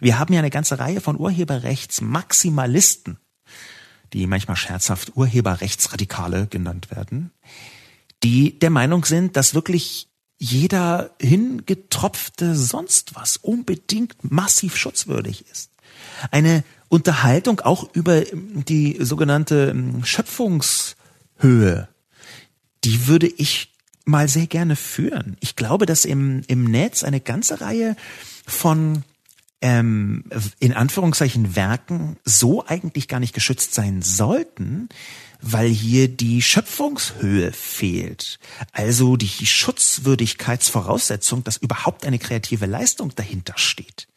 [0.00, 3.18] Wir haben ja eine ganze Reihe von Urheberrechtsmaximalisten,
[4.12, 7.30] die manchmal scherzhaft Urheberrechtsradikale genannt werden,
[8.22, 10.08] die der Meinung sind, dass wirklich
[10.38, 15.70] jeder hingetropfte sonst was unbedingt massiv schutzwürdig ist.
[16.30, 21.88] Eine Unterhaltung auch über die sogenannte ähm, Schöpfungshöhe,
[22.84, 23.72] die würde ich
[24.04, 25.36] mal sehr gerne führen.
[25.40, 27.96] Ich glaube, dass im, im Netz eine ganze Reihe
[28.46, 29.02] von
[29.60, 30.24] ähm,
[30.60, 34.90] in Anführungszeichen Werken so eigentlich gar nicht geschützt sein sollten,
[35.46, 38.38] weil hier die Schöpfungshöhe fehlt.
[38.72, 44.08] Also die Schutzwürdigkeitsvoraussetzung, dass überhaupt eine kreative Leistung dahinter steht.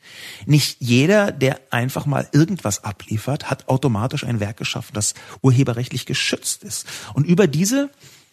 [0.46, 6.64] Nicht jeder, der einfach mal irgendwas abliefert, hat automatisch ein Werk geschaffen, das urheberrechtlich geschützt
[6.64, 6.88] ist.
[7.14, 7.90] Und über diese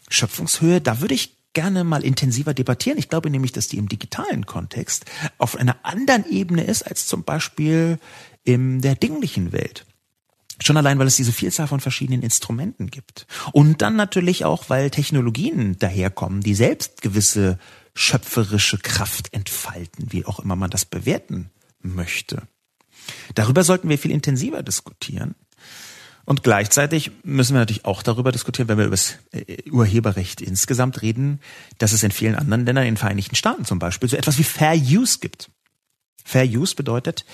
[0.09, 2.99] Schöpfungshöhe, da würde ich gerne mal intensiver debattieren.
[2.99, 5.05] Ich glaube nämlich, dass die im digitalen Kontext
[5.39, 7.99] auf einer anderen Ebene ist als zum Beispiel
[8.45, 9.85] in der dinglichen Welt.
[10.65, 13.27] Schon allein, weil es diese Vielzahl von verschiedenen Instrumenten gibt.
[13.53, 17.59] Und dann natürlich auch, weil Technologien daherkommen, die selbst gewisse
[17.95, 21.51] schöpferische Kraft entfalten, wie auch immer man das bewerten
[21.83, 22.43] möchte.
[23.35, 25.35] Darüber sollten wir viel intensiver diskutieren.
[26.25, 31.03] Und gleichzeitig müssen wir natürlich auch darüber diskutieren, wenn wir über das äh, Urheberrecht insgesamt
[31.03, 31.41] reden,
[31.77, 34.45] dass es in vielen anderen Ländern, in den Vereinigten Staaten zum Beispiel, so etwas wie
[34.45, 35.51] Fair Use gibt.
[36.25, 37.27] Fair Use bedeutet,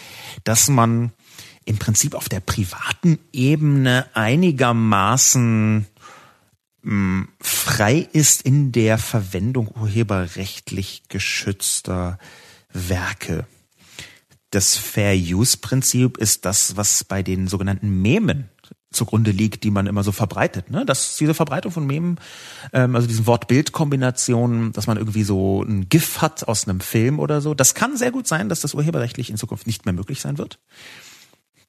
[0.42, 1.12] dass man
[1.64, 5.86] im Prinzip auf der privaten Ebene einigermaßen
[6.82, 12.18] mh, hm, frei ist in der Verwendung urheberrechtlich geschützter
[12.72, 13.46] Werke.
[14.50, 18.48] Das Fair Use Prinzip ist das, was bei den sogenannten Memen
[18.92, 20.70] zugrunde liegt, die man immer so verbreitet.
[20.70, 20.84] Ne?
[20.84, 22.18] Dass diese Verbreitung von Memen,
[22.72, 27.40] ähm, also diesen Wort-Bild-Kombinationen, dass man irgendwie so ein GIF hat aus einem Film oder
[27.40, 30.38] so, das kann sehr gut sein, dass das urheberrechtlich in Zukunft nicht mehr möglich sein
[30.38, 30.58] wird.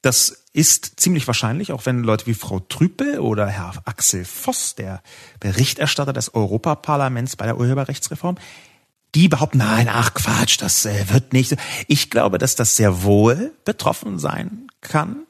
[0.02, 5.02] Das ist ziemlich wahrscheinlich, auch wenn Leute wie Frau Trüpel oder Herr Axel Voss, der
[5.38, 8.36] Berichterstatter des Europaparlaments bei der Urheberrechtsreform,
[9.14, 11.56] die behaupten, nein, ach Quatsch, das äh, wird nicht.
[11.86, 15.26] Ich glaube, dass das sehr wohl betroffen sein kann.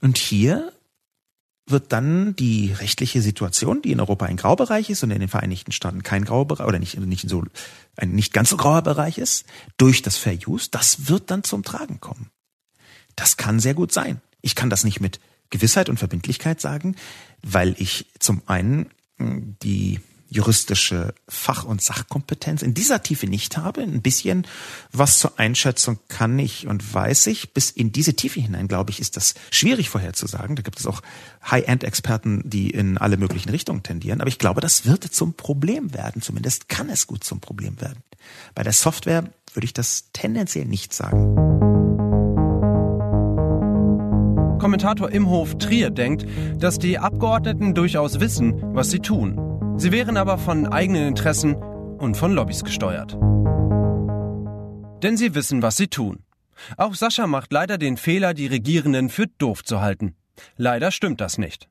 [0.00, 0.72] Und hier
[1.66, 5.72] wird dann die rechtliche Situation, die in Europa ein Graubereich ist und in den Vereinigten
[5.72, 7.44] Staaten kein Graubereich oder nicht, nicht so
[7.96, 11.62] ein nicht ganz so grauer Bereich ist, durch das Fair Use, das wird dann zum
[11.62, 12.30] Tragen kommen.
[13.16, 14.20] Das kann sehr gut sein.
[14.40, 16.96] Ich kann das nicht mit Gewissheit und Verbindlichkeit sagen,
[17.42, 20.00] weil ich zum einen hm, die
[20.32, 23.82] juristische Fach- und Sachkompetenz in dieser Tiefe nicht habe.
[23.82, 24.46] Ein bisschen
[24.90, 27.52] was zur Einschätzung kann ich und weiß ich.
[27.52, 30.56] Bis in diese Tiefe hinein, glaube ich, ist das schwierig vorherzusagen.
[30.56, 31.02] Da gibt es auch
[31.50, 34.22] High-End-Experten, die in alle möglichen Richtungen tendieren.
[34.22, 36.22] Aber ich glaube, das wird zum Problem werden.
[36.22, 38.02] Zumindest kann es gut zum Problem werden.
[38.54, 42.11] Bei der Software würde ich das tendenziell nicht sagen.
[44.62, 46.24] Kommentator Imhof Trier denkt,
[46.56, 49.74] dass die Abgeordneten durchaus wissen, was sie tun.
[49.76, 53.18] Sie wären aber von eigenen Interessen und von Lobbys gesteuert.
[55.02, 56.20] Denn sie wissen, was sie tun.
[56.76, 60.14] Auch Sascha macht leider den Fehler, die Regierenden für doof zu halten.
[60.56, 61.68] Leider stimmt das nicht.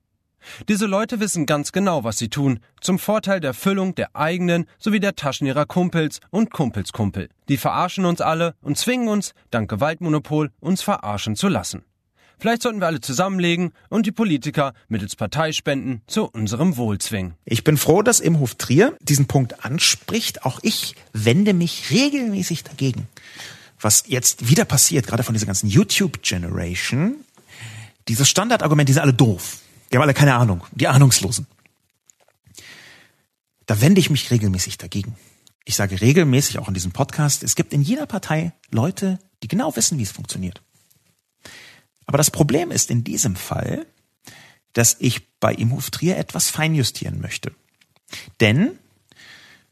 [0.68, 5.00] Diese Leute wissen ganz genau, was sie tun, zum Vorteil der Füllung der eigenen sowie
[5.00, 7.30] der Taschen ihrer Kumpels und Kumpelskumpel.
[7.48, 11.86] Die verarschen uns alle und zwingen uns, dank Gewaltmonopol, uns verarschen zu lassen.
[12.42, 17.36] Vielleicht sollten wir alle zusammenlegen und die Politiker mittels Parteispenden zu unserem Wohl zwingen.
[17.46, 20.44] Ich bin froh, dass Imhof Trier diesen Punkt anspricht.
[20.44, 23.08] Auch ich wende mich regelmäßig dagegen.
[23.80, 27.18] Was jetzt wieder passiert, gerade von dieser ganzen YouTube-Generation,
[28.08, 29.60] dieses Standardargument, die sind alle doof.
[29.92, 30.64] Die haben alle keine Ahnung.
[30.72, 31.46] Die Ahnungslosen.
[33.68, 35.16] Da wende ich mich regelmäßig dagegen.
[35.64, 39.76] Ich sage regelmäßig auch in diesem Podcast, es gibt in jeder Partei Leute, die genau
[39.76, 40.64] wissen, wie es funktioniert.
[42.12, 43.86] Aber das Problem ist in diesem Fall,
[44.74, 47.53] dass ich bei Imhof Trier etwas feinjustieren möchte.
[48.41, 48.78] Denn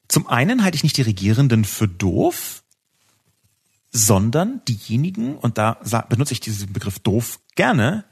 [0.08, 2.64] zum einen halte ich nicht die Regierenden für doof,
[3.92, 5.74] sondern diejenigen, und da
[6.08, 8.06] benutze ich diesen Begriff doof gerne,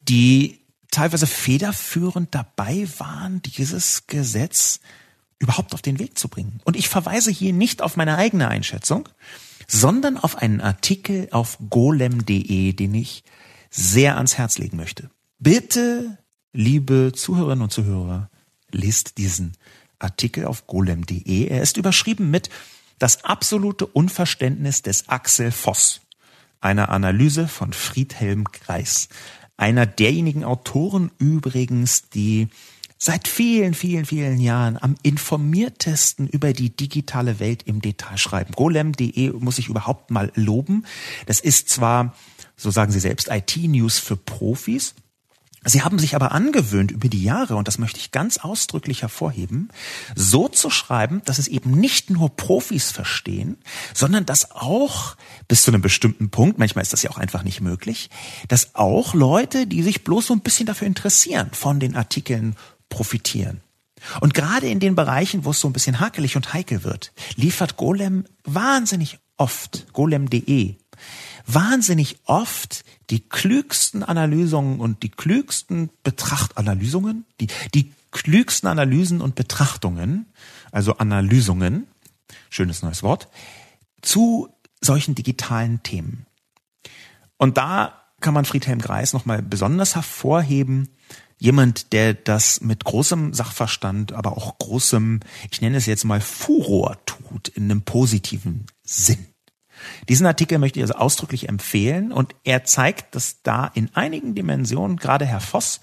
[0.00, 0.58] die
[0.90, 4.80] teilweise federführend dabei waren, dieses Gesetz
[5.38, 6.60] überhaupt auf den Weg zu bringen.
[6.64, 9.08] Und ich verweise hier nicht auf meine eigene Einschätzung,
[9.68, 13.22] sondern auf einen Artikel auf golem.de, den ich
[13.72, 15.10] sehr ans Herz legen möchte.
[15.38, 16.18] Bitte,
[16.52, 18.30] liebe Zuhörerinnen und Zuhörer,
[18.70, 19.54] lest diesen
[19.98, 21.48] Artikel auf golem.de.
[21.48, 22.50] Er ist überschrieben mit
[22.98, 26.02] Das absolute Unverständnis des Axel Voss,
[26.60, 29.08] einer Analyse von Friedhelm Kreis,
[29.56, 32.48] einer derjenigen Autoren übrigens, die
[32.98, 38.52] seit vielen, vielen, vielen Jahren am informiertesten über die digitale Welt im Detail schreiben.
[38.54, 40.84] Golem.de muss ich überhaupt mal loben.
[41.26, 42.14] Das ist zwar
[42.62, 44.94] so sagen sie selbst, IT-News für Profis.
[45.64, 49.68] Sie haben sich aber angewöhnt über die Jahre, und das möchte ich ganz ausdrücklich hervorheben,
[50.16, 53.58] so zu schreiben, dass es eben nicht nur Profis verstehen,
[53.94, 57.60] sondern dass auch bis zu einem bestimmten Punkt, manchmal ist das ja auch einfach nicht
[57.60, 58.10] möglich,
[58.48, 62.56] dass auch Leute, die sich bloß so ein bisschen dafür interessieren, von den Artikeln
[62.88, 63.60] profitieren.
[64.20, 67.76] Und gerade in den Bereichen, wo es so ein bisschen hakelig und heikel wird, liefert
[67.76, 70.74] Golem wahnsinnig oft, golem.de
[71.46, 80.26] wahnsinnig oft die klügsten Analysungen und die klügsten Betrachtanalysungen, die, die klügsten Analysen und Betrachtungen,
[80.70, 81.86] also Analysungen,
[82.50, 83.28] schönes neues Wort,
[84.02, 84.48] zu
[84.80, 86.26] solchen digitalen Themen.
[87.38, 90.88] Und da kann man Friedhelm Greis nochmal besonders hervorheben.
[91.38, 95.20] Jemand, der das mit großem Sachverstand, aber auch großem,
[95.50, 99.26] ich nenne es jetzt mal Furor tut, in einem positiven Sinn.
[100.08, 104.96] Diesen Artikel möchte ich also ausdrücklich empfehlen und er zeigt, dass da in einigen Dimensionen,
[104.96, 105.80] gerade Herr Voss,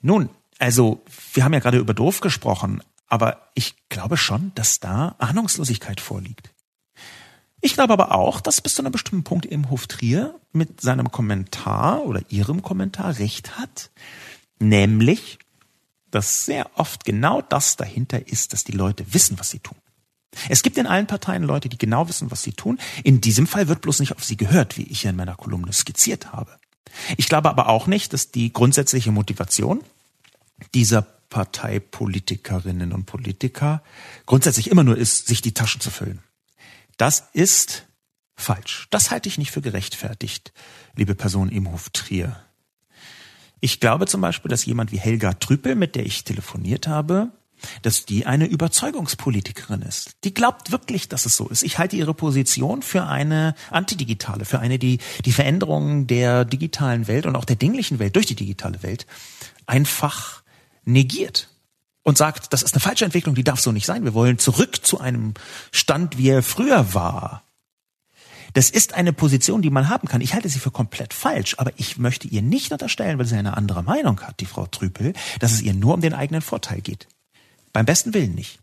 [0.00, 1.02] nun, also
[1.32, 6.52] wir haben ja gerade über doof gesprochen, aber ich glaube schon, dass da Ahnungslosigkeit vorliegt.
[7.60, 12.04] Ich glaube aber auch, dass bis zu einem bestimmten Punkt im Trier mit seinem Kommentar
[12.04, 13.90] oder ihrem Kommentar recht hat,
[14.58, 15.38] nämlich,
[16.10, 19.76] dass sehr oft genau das dahinter ist, dass die Leute wissen, was sie tun.
[20.48, 22.78] Es gibt in allen Parteien Leute, die genau wissen, was sie tun.
[23.02, 26.32] In diesem Fall wird bloß nicht auf sie gehört, wie ich in meiner Kolumne skizziert
[26.32, 26.56] habe.
[27.16, 29.82] Ich glaube aber auch nicht, dass die grundsätzliche Motivation
[30.74, 33.82] dieser Parteipolitikerinnen und Politiker
[34.26, 36.20] grundsätzlich immer nur ist, sich die Taschen zu füllen.
[36.96, 37.86] Das ist
[38.36, 38.88] falsch.
[38.90, 40.52] Das halte ich nicht für gerechtfertigt,
[40.96, 42.44] liebe Person im Hof Trier.
[43.60, 47.30] Ich glaube zum Beispiel, dass jemand wie Helga Trüppel, mit der ich telefoniert habe,
[47.82, 50.12] dass die eine Überzeugungspolitikerin ist.
[50.24, 51.62] Die glaubt wirklich, dass es so ist.
[51.62, 57.26] Ich halte ihre Position für eine antidigitale, für eine, die die Veränderungen der digitalen Welt
[57.26, 59.06] und auch der dinglichen Welt durch die digitale Welt
[59.66, 60.42] einfach
[60.84, 61.48] negiert
[62.02, 64.04] und sagt, das ist eine falsche Entwicklung, die darf so nicht sein.
[64.04, 65.34] Wir wollen zurück zu einem
[65.70, 67.42] Stand, wie er früher war.
[68.54, 70.20] Das ist eine Position, die man haben kann.
[70.20, 73.56] Ich halte sie für komplett falsch, aber ich möchte ihr nicht unterstellen, weil sie eine
[73.56, 77.06] andere Meinung hat, die Frau Trüpel, dass es ihr nur um den eigenen Vorteil geht.
[77.72, 78.58] Beim besten Willen nicht.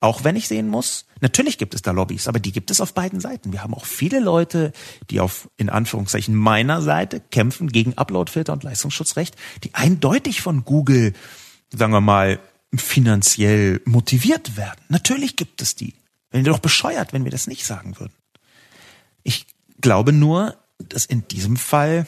[0.00, 2.92] Auch wenn ich sehen muss, natürlich gibt es da Lobbys, aber die gibt es auf
[2.92, 3.52] beiden Seiten.
[3.52, 4.72] Wir haben auch viele Leute,
[5.10, 11.12] die auf, in Anführungszeichen, meiner Seite kämpfen gegen Uploadfilter und Leistungsschutzrecht, die eindeutig von Google,
[11.70, 12.40] sagen wir mal,
[12.74, 14.80] finanziell motiviert werden.
[14.88, 15.94] Natürlich gibt es die.
[16.32, 18.14] Wären wir doch bescheuert, wenn wir das nicht sagen würden.
[19.22, 19.46] Ich
[19.80, 22.06] glaube nur, dass in diesem Fall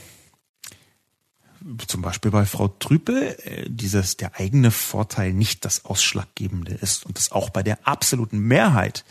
[1.86, 7.16] zum Beispiel bei Frau Trüpel äh, dieses der eigene Vorteil nicht das Ausschlaggebende ist und
[7.16, 9.04] dass auch bei der absoluten Mehrheit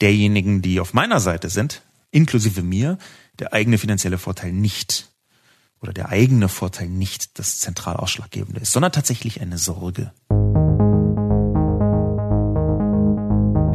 [0.00, 2.98] derjenigen, die auf meiner Seite sind, inklusive mir,
[3.38, 5.08] der eigene finanzielle Vorteil nicht
[5.80, 10.12] oder der eigene Vorteil nicht das zentral Ausschlaggebende ist, sondern tatsächlich eine Sorge.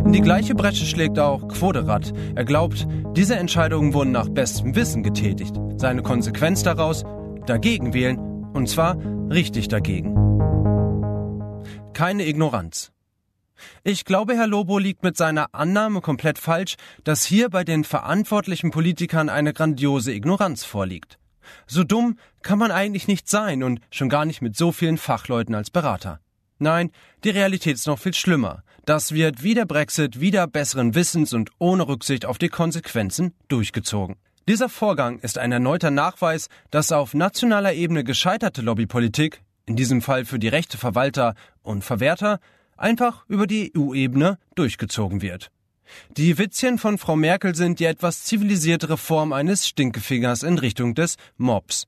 [0.06, 2.14] In die gleiche Bresche schlägt auch Quoderat.
[2.36, 5.56] Er glaubt, diese Entscheidungen wurden nach bestem Wissen getätigt.
[5.78, 7.04] Seine Konsequenz daraus,
[7.46, 8.18] dagegen wählen,
[8.54, 8.98] und zwar
[9.30, 10.14] richtig dagegen.
[11.94, 12.92] Keine Ignoranz.
[13.84, 18.72] Ich glaube, Herr Lobo liegt mit seiner Annahme komplett falsch, dass hier bei den verantwortlichen
[18.72, 21.20] Politikern eine grandiose Ignoranz vorliegt.
[21.68, 25.56] So dumm kann man eigentlich nicht sein und schon gar nicht mit so vielen Fachleuten
[25.56, 26.20] als Berater.
[26.60, 26.92] Nein,
[27.24, 28.64] die Realität ist noch viel schlimmer.
[28.86, 34.16] Das wird wie der Brexit wieder besseren Wissens und ohne Rücksicht auf die Konsequenzen durchgezogen.
[34.46, 40.26] Dieser Vorgang ist ein erneuter Nachweis, dass auf nationaler Ebene gescheiterte Lobbypolitik, in diesem Fall
[40.26, 42.42] für die Rechte Verwalter und Verwerter,
[42.76, 45.50] einfach über die EU-Ebene durchgezogen wird.
[46.18, 51.16] Die Witzchen von Frau Merkel sind die etwas zivilisiertere Form eines Stinkefingers in Richtung des
[51.38, 51.88] Mobs.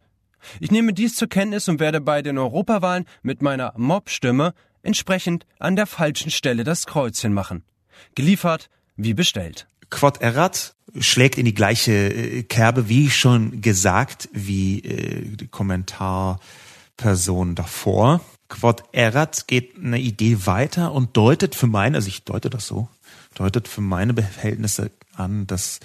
[0.61, 5.75] Ich nehme dies zur Kenntnis und werde bei den Europawahlen mit meiner Mob-Stimme entsprechend an
[5.75, 7.65] der falschen Stelle das Kreuzchen machen.
[8.13, 9.67] Geliefert wie bestellt.
[9.89, 17.55] Quod erat schlägt in die gleiche äh, Kerbe, wie schon gesagt, wie äh, die Kommentarperson
[17.55, 18.21] davor.
[18.47, 22.87] Quod erat geht eine Idee weiter und deutet für meine, also ich deute das so,
[23.33, 25.79] deutet für meine Behältnisse an, dass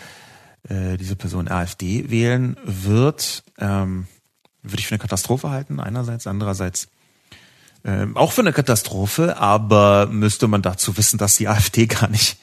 [0.69, 3.45] äh, diese Person AfD wählen wird.
[3.59, 4.07] Ähm,
[4.63, 6.89] würde ich für eine Katastrophe halten, einerseits, andererseits
[7.85, 12.37] ähm, auch für eine Katastrophe, aber müsste man dazu wissen, dass die AfD gar nicht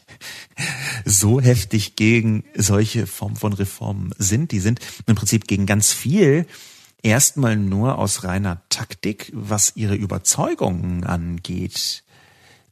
[1.05, 4.51] so heftig gegen solche Formen von Reformen sind.
[4.51, 6.45] Die sind im Prinzip gegen ganz viel
[7.01, 12.03] erstmal nur aus reiner Taktik, was ihre Überzeugungen angeht,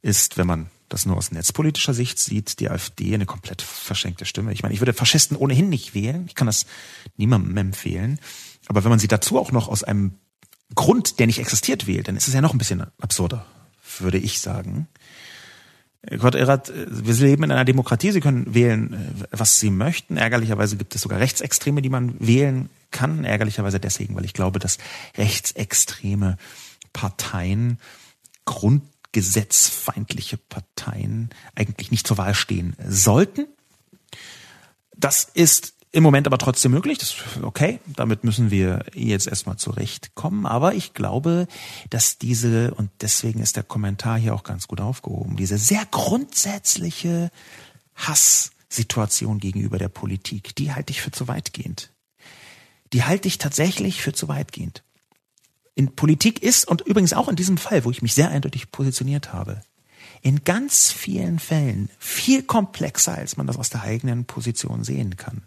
[0.02, 4.52] ist, wenn man das nur aus netzpolitischer Sicht sieht, die AfD eine komplett verschenkte Stimme.
[4.52, 6.24] Ich meine, ich würde Faschisten ohnehin nicht wählen.
[6.28, 6.66] Ich kann das
[7.16, 8.20] niemandem empfehlen.
[8.68, 10.14] Aber wenn man sie dazu auch noch aus einem
[10.74, 13.46] Grund, der nicht existiert, wählt, dann ist es ja noch ein bisschen absurder,
[13.98, 14.88] würde ich sagen.
[16.18, 20.16] Gott Erat, wir leben in einer Demokratie, Sie können wählen, äh, was Sie möchten.
[20.16, 23.24] Ärgerlicherweise gibt es sogar Rechtsextreme, die man wählen kann.
[23.24, 24.78] Ärgerlicherweise deswegen, weil ich glaube, dass
[25.16, 26.36] rechtsextreme
[26.92, 27.78] Parteien,
[28.44, 33.46] grundgesetzfeindliche Parteien eigentlich nicht zur Wahl stehen sollten.
[34.96, 36.98] Das ist im Moment aber trotzdem möglich.
[36.98, 40.44] Das okay, damit müssen wir jetzt erstmal zurechtkommen.
[40.44, 41.48] Aber ich glaube,
[41.88, 47.30] dass diese, und deswegen ist der Kommentar hier auch ganz gut aufgehoben, diese sehr grundsätzliche
[47.94, 51.94] Hasssituation gegenüber der Politik, die halte ich für zu weitgehend.
[52.92, 54.82] Die halte ich tatsächlich für zu weitgehend.
[55.74, 59.32] In Politik ist, und übrigens auch in diesem Fall, wo ich mich sehr eindeutig positioniert
[59.32, 59.62] habe,
[60.20, 65.46] in ganz vielen Fällen viel komplexer, als man das aus der eigenen Position sehen kann.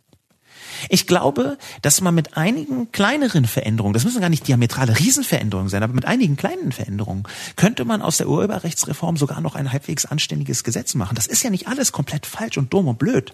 [0.89, 5.83] Ich glaube, dass man mit einigen kleineren Veränderungen, das müssen gar nicht diametrale Riesenveränderungen sein,
[5.83, 7.23] aber mit einigen kleinen Veränderungen
[7.55, 11.15] könnte man aus der Urheberrechtsreform sogar noch ein halbwegs anständiges Gesetz machen.
[11.15, 13.33] Das ist ja nicht alles komplett falsch und dumm und blöd.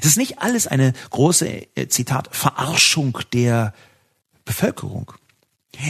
[0.00, 3.72] Es ist nicht alles eine große, äh, Zitat, Verarschung der
[4.44, 5.12] Bevölkerung.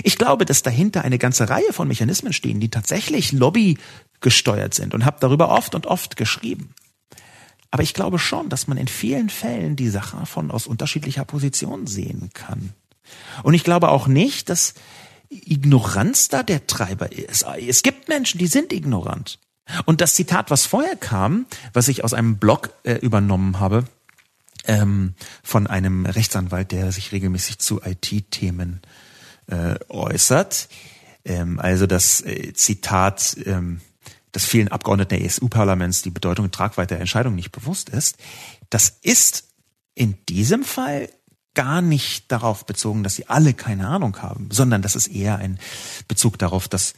[0.03, 3.79] Ich glaube, dass dahinter eine ganze Reihe von Mechanismen stehen, die tatsächlich Lobby
[4.21, 6.75] gesteuert sind und habe darüber oft und oft geschrieben.
[7.71, 11.87] Aber ich glaube schon, dass man in vielen Fällen die Sache von aus unterschiedlicher Position
[11.87, 12.73] sehen kann.
[13.43, 14.75] Und ich glaube auch nicht, dass
[15.31, 17.45] Ignoranz da der Treiber ist.
[17.67, 19.39] Es gibt Menschen, die sind ignorant.
[19.85, 23.85] Und das Zitat, was vorher kam, was ich aus einem Blog äh, übernommen habe,
[24.65, 28.81] ähm, von einem Rechtsanwalt, der sich regelmäßig zu IT-Themen
[29.47, 30.69] äh, äußert.
[31.25, 33.81] Ähm, also das äh, Zitat, ähm,
[34.33, 38.17] dass vielen Abgeordneten des EU-Parlaments die Bedeutung und Tragweite der Entscheidung nicht bewusst ist.
[38.71, 39.45] Das ist
[39.95, 41.09] in diesem Fall
[41.55, 45.59] gar nicht darauf bezogen, dass sie alle keine Ahnung haben, sondern das ist eher ein
[46.07, 46.95] Bezug darauf, dass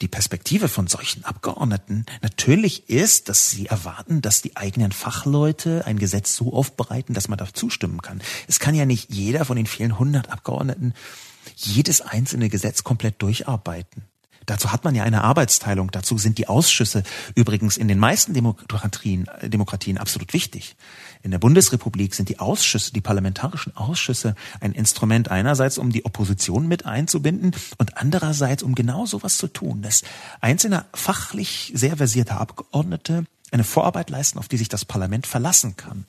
[0.00, 5.98] die Perspektive von solchen Abgeordneten natürlich ist, dass sie erwarten, dass die eigenen Fachleute ein
[5.98, 8.22] Gesetz so aufbereiten, dass man da zustimmen kann.
[8.46, 10.94] Es kann ja nicht jeder von den vielen hundert Abgeordneten
[11.56, 14.04] jedes einzelne Gesetz komplett durcharbeiten.
[14.48, 15.90] Dazu hat man ja eine Arbeitsteilung.
[15.90, 17.02] Dazu sind die Ausschüsse
[17.34, 20.74] übrigens in den meisten Demokratien, Demokratien absolut wichtig.
[21.22, 26.66] In der Bundesrepublik sind die Ausschüsse, die parlamentarischen Ausschüsse ein Instrument einerseits, um die Opposition
[26.66, 30.02] mit einzubinden und andererseits, um genau sowas zu tun, dass
[30.40, 36.06] einzelne fachlich sehr versierte Abgeordnete eine Vorarbeit leisten, auf die sich das Parlament verlassen kann.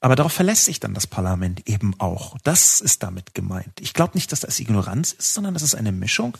[0.00, 2.36] Aber darauf verlässt sich dann das Parlament eben auch.
[2.44, 3.80] Das ist damit gemeint.
[3.80, 6.38] Ich glaube nicht, dass das Ignoranz ist, sondern das ist eine Mischung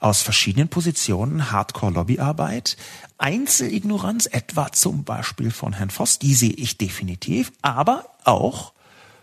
[0.00, 2.76] aus verschiedenen Positionen, Hardcore-Lobbyarbeit,
[3.18, 8.72] Einzelignoranz, etwa zum Beispiel von Herrn Voss, die sehe ich definitiv, aber auch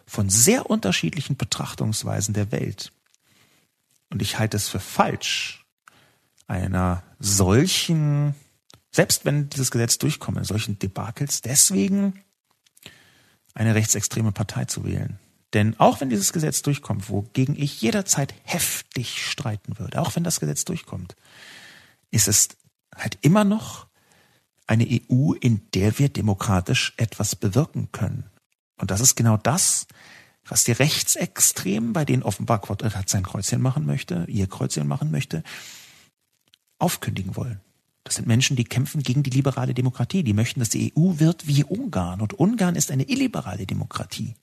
[0.05, 2.91] von sehr unterschiedlichen Betrachtungsweisen der Welt.
[4.11, 5.65] Und ich halte es für falsch,
[6.47, 8.35] einer solchen,
[8.91, 12.22] selbst wenn dieses Gesetz durchkomme, solchen Debakels deswegen
[13.53, 15.19] eine rechtsextreme Partei zu wählen.
[15.53, 20.39] Denn auch wenn dieses Gesetz durchkommt, wogegen ich jederzeit heftig streiten würde, auch wenn das
[20.39, 21.15] Gesetz durchkommt,
[22.09, 22.49] ist es
[22.95, 23.87] halt immer noch
[24.65, 28.25] eine EU, in der wir demokratisch etwas bewirken können.
[28.77, 29.87] Und das ist genau das,
[30.45, 35.43] was die Rechtsextremen, bei denen offenbar Quadrat sein Kreuzchen machen möchte, ihr Kreuzchen machen möchte,
[36.79, 37.61] aufkündigen wollen.
[38.03, 40.23] Das sind Menschen, die kämpfen gegen die liberale Demokratie.
[40.23, 42.21] Die möchten, dass die EU wird wie Ungarn.
[42.21, 44.35] Und Ungarn ist eine illiberale Demokratie.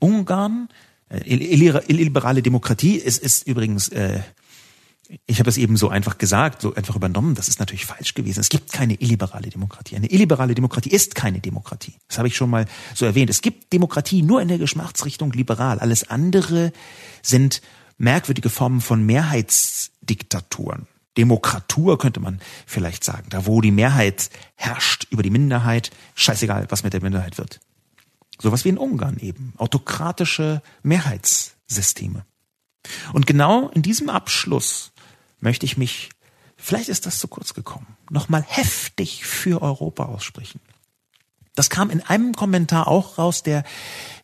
[0.00, 0.68] Ungarn,
[1.08, 4.20] äh, illiberale Demokratie ist, ist übrigens, äh,
[5.26, 7.34] ich habe es eben so einfach gesagt, so einfach übernommen.
[7.34, 8.40] Das ist natürlich falsch gewesen.
[8.40, 9.96] Es gibt keine illiberale Demokratie.
[9.96, 11.94] Eine illiberale Demokratie ist keine Demokratie.
[12.08, 13.30] Das habe ich schon mal so erwähnt.
[13.30, 15.78] Es gibt Demokratie nur in der Geschmachtsrichtung liberal.
[15.78, 16.72] Alles andere
[17.20, 17.62] sind
[17.98, 20.88] merkwürdige Formen von Mehrheitsdiktaturen.
[21.16, 26.84] Demokratur könnte man vielleicht sagen, da wo die Mehrheit herrscht über die Minderheit, scheißegal, was
[26.84, 27.60] mit der Minderheit wird.
[28.40, 32.24] Sowas wie in Ungarn eben, autokratische Mehrheitssysteme.
[33.12, 34.92] Und genau in diesem Abschluss
[35.40, 36.10] möchte ich mich,
[36.56, 40.60] vielleicht ist das zu kurz gekommen, nochmal heftig für Europa aussprechen.
[41.54, 43.64] Das kam in einem Kommentar auch raus, der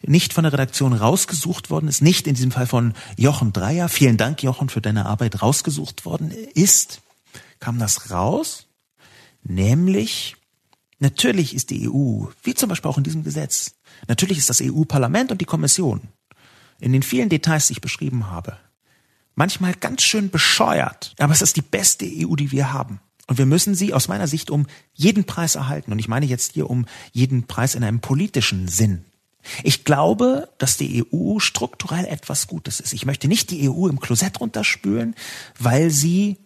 [0.03, 3.89] nicht von der Redaktion rausgesucht worden ist, nicht in diesem Fall von Jochen Dreier.
[3.89, 7.03] Vielen Dank, Jochen, für deine Arbeit rausgesucht worden ist.
[7.61, 8.67] Kam das raus?
[9.43, 10.37] Nämlich,
[11.01, 13.75] natürlich ist die EU, wie zum Beispiel auch in diesem Gesetz,
[14.07, 16.09] natürlich ist das EU-Parlament und die Kommission
[16.81, 18.57] in den vielen Details, die ich beschrieben habe,
[19.35, 21.15] manchmal ganz schön bescheuert.
[21.19, 23.01] Aber es ist die beste EU, die wir haben.
[23.29, 25.93] Und wir müssen sie aus meiner Sicht um jeden Preis erhalten.
[25.93, 29.05] Und ich meine jetzt hier um jeden Preis in einem politischen Sinn.
[29.63, 32.93] Ich glaube, dass die EU strukturell etwas Gutes ist.
[32.93, 35.15] Ich möchte nicht die EU im Klosett runterspülen,
[35.59, 36.39] weil sie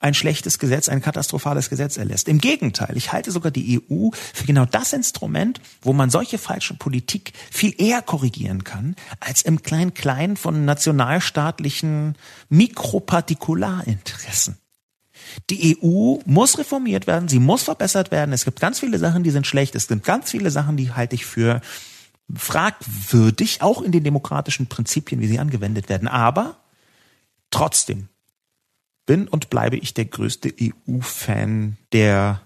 [0.00, 2.28] ein schlechtes Gesetz, ein katastrophales Gesetz erlässt.
[2.28, 6.74] Im Gegenteil, ich halte sogar die EU für genau das Instrument, wo man solche falsche
[6.74, 12.14] Politik viel eher korrigieren kann, als im Klein-Klein von nationalstaatlichen
[12.48, 14.58] Mikropartikularinteressen.
[15.50, 18.32] Die EU muss reformiert werden, sie muss verbessert werden.
[18.32, 19.74] Es gibt ganz viele Sachen, die sind schlecht.
[19.74, 21.60] Es gibt ganz viele Sachen, die halte ich für
[22.34, 26.08] fragwürdig, auch in den demokratischen Prinzipien, wie sie angewendet werden.
[26.08, 26.56] Aber
[27.50, 28.08] trotzdem
[29.06, 32.42] bin und bleibe ich der größte EU-Fan, der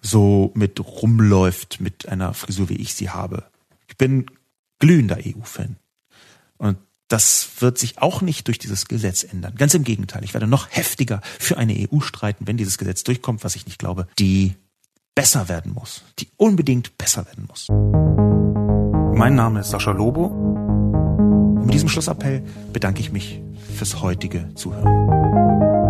[0.00, 3.44] so mit rumläuft mit einer Frisur, wie ich sie habe.
[3.88, 4.26] Ich bin
[4.78, 5.76] glühender EU-Fan.
[6.58, 6.78] Und
[7.08, 9.54] das wird sich auch nicht durch dieses Gesetz ändern.
[9.56, 10.22] Ganz im Gegenteil.
[10.24, 13.78] Ich werde noch heftiger für eine EU streiten, wenn dieses Gesetz durchkommt, was ich nicht
[13.78, 14.54] glaube, die
[15.14, 16.04] besser werden muss.
[16.18, 17.68] Die unbedingt besser werden muss.
[19.18, 20.28] Mein Name ist Sascha Lobo.
[21.64, 23.40] mit diesem Schlussappell bedanke ich mich
[23.76, 25.87] fürs heutige Zuhören.